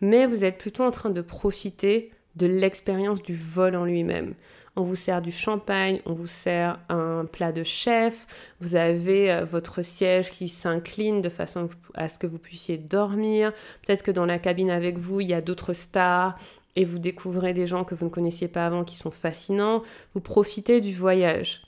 [0.00, 4.34] Mais vous êtes plutôt en train de profiter de l'expérience du vol en lui-même.
[4.78, 8.26] On vous sert du champagne, on vous sert un plat de chef,
[8.60, 13.52] vous avez euh, votre siège qui s'incline de façon à ce que vous puissiez dormir.
[13.86, 16.38] Peut-être que dans la cabine avec vous, il y a d'autres stars
[16.76, 19.82] et vous découvrez des gens que vous ne connaissiez pas avant qui sont fascinants.
[20.12, 21.62] Vous profitez du voyage.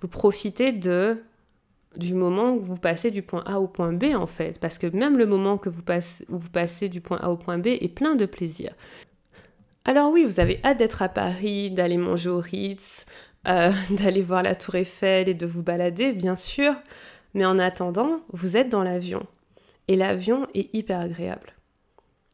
[0.00, 1.20] Vous profitez de
[1.96, 4.86] du moment où vous passez du point A au point B en fait, parce que
[4.86, 5.82] même le moment que vous
[6.28, 8.74] où vous passez du point A au point B est plein de plaisir.
[9.88, 13.06] Alors oui, vous avez hâte d'être à Paris, d'aller manger au Ritz,
[13.46, 16.74] euh, d'aller voir la tour Eiffel et de vous balader, bien sûr.
[17.34, 19.24] Mais en attendant, vous êtes dans l'avion.
[19.86, 21.52] Et l'avion est hyper agréable.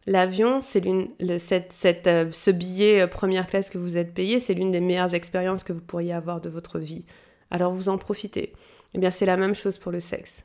[0.07, 4.71] L'avion, c'est l'une, euh, ce billet euh, première classe que vous êtes payé, c'est l'une
[4.71, 7.05] des meilleures expériences que vous pourriez avoir de votre vie.
[7.51, 8.55] Alors vous en profitez.
[8.95, 10.43] Eh bien, c'est la même chose pour le sexe.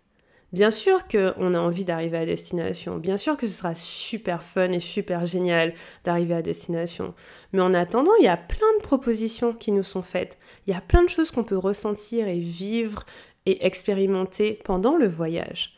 [0.53, 4.71] Bien sûr qu'on a envie d'arriver à destination, bien sûr que ce sera super fun
[4.71, 5.73] et super génial
[6.05, 7.13] d'arriver à destination.
[7.51, 10.37] Mais en attendant, il y a plein de propositions qui nous sont faites.
[10.65, 13.05] Il y a plein de choses qu'on peut ressentir et vivre
[13.45, 15.75] et expérimenter pendant le voyage.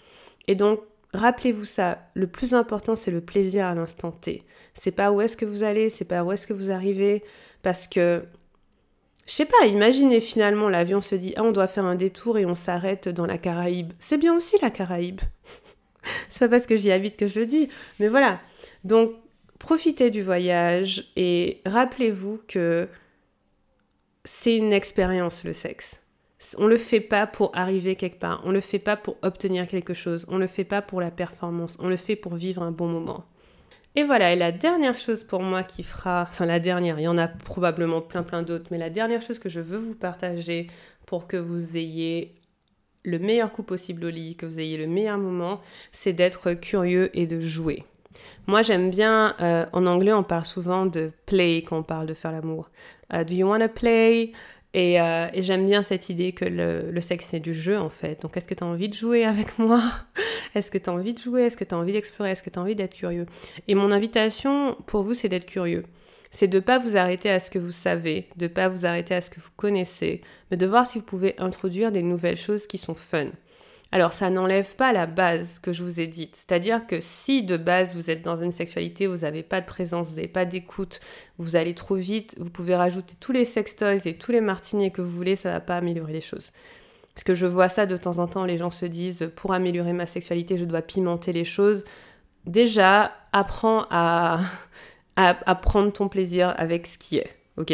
[0.47, 0.81] Et donc,
[1.15, 4.43] rappelez-vous ça, le plus important c'est le plaisir à l'instant T.
[4.75, 7.23] C'est pas où est-ce que vous allez, c'est pas où est-ce que vous arrivez,
[7.63, 8.23] parce que
[9.29, 12.47] je sais pas, imaginez finalement l'avion se dit ah on doit faire un détour et
[12.47, 13.93] on s'arrête dans la Caraïbe.
[13.99, 15.21] C'est bien aussi la Caraïbe.
[16.29, 17.69] c'est pas parce que j'y habite que je le dis,
[17.99, 18.39] mais voilà.
[18.83, 19.11] Donc
[19.59, 22.89] profitez du voyage et rappelez-vous que
[24.25, 26.01] c'est une expérience le sexe.
[26.57, 29.93] On le fait pas pour arriver quelque part, on le fait pas pour obtenir quelque
[29.93, 32.87] chose, on le fait pas pour la performance, on le fait pour vivre un bon
[32.87, 33.25] moment.
[33.99, 37.07] Et voilà, et la dernière chose pour moi qui fera, enfin la dernière, il y
[37.09, 40.67] en a probablement plein plein d'autres, mais la dernière chose que je veux vous partager
[41.05, 42.33] pour que vous ayez
[43.03, 45.59] le meilleur coup possible au lit, que vous ayez le meilleur moment,
[45.91, 47.83] c'est d'être curieux et de jouer.
[48.47, 52.13] Moi j'aime bien, euh, en anglais on parle souvent de play quand on parle de
[52.13, 52.69] faire l'amour.
[53.13, 54.31] Euh, do you want to play
[54.77, 58.21] euh, et, j'aime bien cette idée que le, sexe c'est du jeu en fait.
[58.21, 59.81] Donc est-ce que tu as envie de jouer avec moi?
[60.55, 61.43] Est-ce que tu as envie de jouer?
[61.43, 62.31] Est-ce que tu as envie d'explorer?
[62.31, 63.25] Est-ce que tu as envie d'être curieux?
[63.67, 65.85] Et mon invitation pour vous c'est d'être curieux.
[66.31, 68.85] C'est de ne pas vous arrêter à ce que vous savez, de ne pas vous
[68.85, 70.21] arrêter à ce que vous connaissez,
[70.51, 73.29] mais de voir si vous pouvez introduire des nouvelles choses qui sont fun.
[73.91, 76.35] Alors ça n'enlève pas la base que je vous ai dite.
[76.35, 80.09] C'est-à-dire que si de base vous êtes dans une sexualité vous n'avez pas de présence,
[80.09, 80.99] vous n'avez pas d'écoute,
[81.39, 85.01] vous allez trop vite, vous pouvez rajouter tous les sextoys et tous les martiniers que
[85.01, 86.51] vous voulez, ça ne va pas améliorer les choses.
[87.19, 89.91] Parce que je vois ça de temps en temps, les gens se disent, pour améliorer
[89.91, 91.83] ma sexualité, je dois pimenter les choses.
[92.45, 94.39] Déjà, apprends à,
[95.17, 97.73] à, prendre ton plaisir avec ce qui est, ok?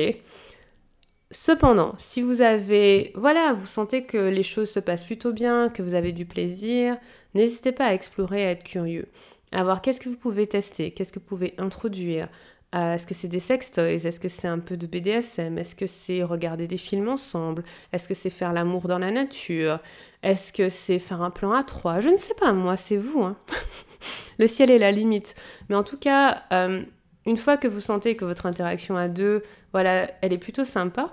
[1.30, 5.84] Cependant, si vous avez, voilà, vous sentez que les choses se passent plutôt bien, que
[5.84, 6.98] vous avez du plaisir,
[7.36, 9.10] n'hésitez pas à explorer, à être curieux,
[9.52, 12.30] à voir qu'est-ce que vous pouvez tester, qu'est-ce que vous pouvez introduire,
[12.76, 15.86] euh, est-ce que c'est des sextoys Est-ce que c'est un peu de BDSM Est-ce que
[15.86, 17.63] c'est regarder des films ensemble?
[17.93, 19.80] Est-ce que c'est faire l'amour dans la nature?
[20.23, 21.99] Est-ce que c'est faire un plan à trois?
[21.99, 23.23] Je ne sais pas, moi, c'est vous.
[23.23, 23.38] Hein.
[24.39, 25.36] Le ciel est la limite.
[25.69, 26.84] Mais en tout cas, euh,
[27.26, 31.11] une fois que vous sentez que votre interaction à deux, voilà, elle est plutôt sympa,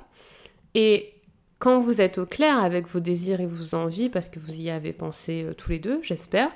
[0.74, 1.14] et
[1.58, 4.68] quand vous êtes au clair avec vos désirs et vos envies, parce que vous y
[4.68, 6.50] avez pensé euh, tous les deux, j'espère,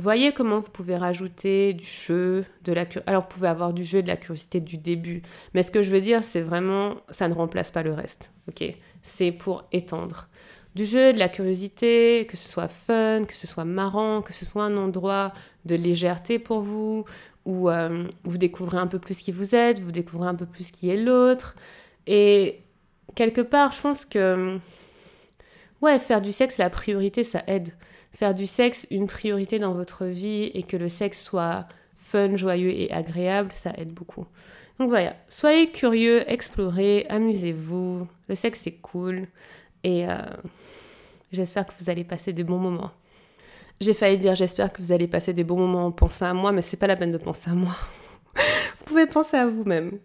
[0.00, 4.02] voyez comment vous pouvez rajouter du jeu, de la Alors, vous pouvez avoir du jeu
[4.02, 5.22] de la curiosité du début.
[5.52, 8.30] Mais ce que je veux dire, c'est vraiment, ça ne remplace pas le reste.
[8.48, 8.64] Ok?
[9.02, 10.28] C'est pour étendre.
[10.74, 14.46] Du jeu, de la curiosité, que ce soit fun, que ce soit marrant, que ce
[14.46, 15.34] soit un endroit
[15.66, 17.04] de légèreté pour vous,
[17.44, 20.70] où euh, vous découvrez un peu plus qui vous êtes, vous découvrez un peu plus
[20.70, 21.56] qui est l'autre.
[22.06, 22.62] Et
[23.14, 24.58] quelque part, je pense que,
[25.82, 27.74] ouais, faire du sexe, la priorité, ça aide
[28.12, 32.70] faire du sexe une priorité dans votre vie et que le sexe soit fun, joyeux
[32.70, 34.26] et agréable, ça aide beaucoup.
[34.78, 38.06] Donc voilà, soyez curieux, explorez, amusez-vous.
[38.28, 39.26] Le sexe c'est cool
[39.84, 40.16] et euh,
[41.32, 42.90] j'espère que vous allez passer des bons moments.
[43.80, 46.52] J'ai failli dire j'espère que vous allez passer des bons moments en pensant à moi,
[46.52, 47.76] mais c'est pas la peine de penser à moi.
[48.34, 49.98] vous pouvez penser à vous-même.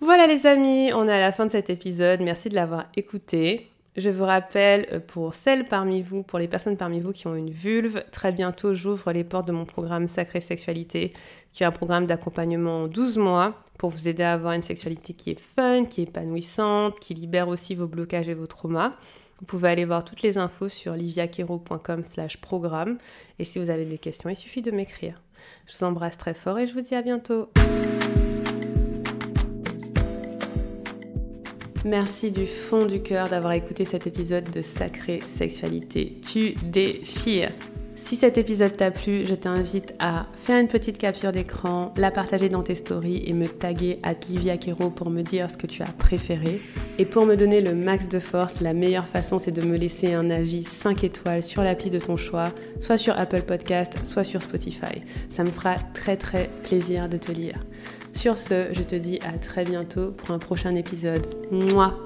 [0.00, 2.20] Voilà les amis, on est à la fin de cet épisode.
[2.20, 3.68] Merci de l'avoir écouté.
[3.96, 7.34] Je vous rappelle, euh, pour celles parmi vous, pour les personnes parmi vous qui ont
[7.34, 11.12] une vulve, très bientôt j'ouvre les portes de mon programme Sacrée Sexualité,
[11.52, 15.14] qui est un programme d'accompagnement en 12 mois pour vous aider à avoir une sexualité
[15.14, 18.92] qui est fun, qui est épanouissante, qui libère aussi vos blocages et vos traumas.
[19.38, 22.98] Vous pouvez aller voir toutes les infos sur liviakero.com slash programme.
[23.38, 25.22] Et si vous avez des questions, il suffit de m'écrire.
[25.66, 27.48] Je vous embrasse très fort et je vous dis à bientôt.
[31.88, 36.20] Merci du fond du cœur d'avoir écouté cet épisode de Sacrée Sexualité.
[36.20, 37.50] Tu déchires.
[37.94, 42.50] Si cet épisode t'a plu, je t'invite à faire une petite capture d'écran, la partager
[42.50, 45.82] dans tes stories et me taguer à Livia Kero pour me dire ce que tu
[45.82, 46.60] as préféré.
[46.98, 50.12] Et pour me donner le max de force, la meilleure façon c'est de me laisser
[50.12, 54.42] un avis 5 étoiles sur l'appli de ton choix, soit sur Apple Podcast, soit sur
[54.42, 55.00] Spotify.
[55.30, 57.64] Ça me fera très très plaisir de te lire.
[58.18, 61.24] Sur ce, je te dis à très bientôt pour un prochain épisode.
[61.52, 62.02] Moi.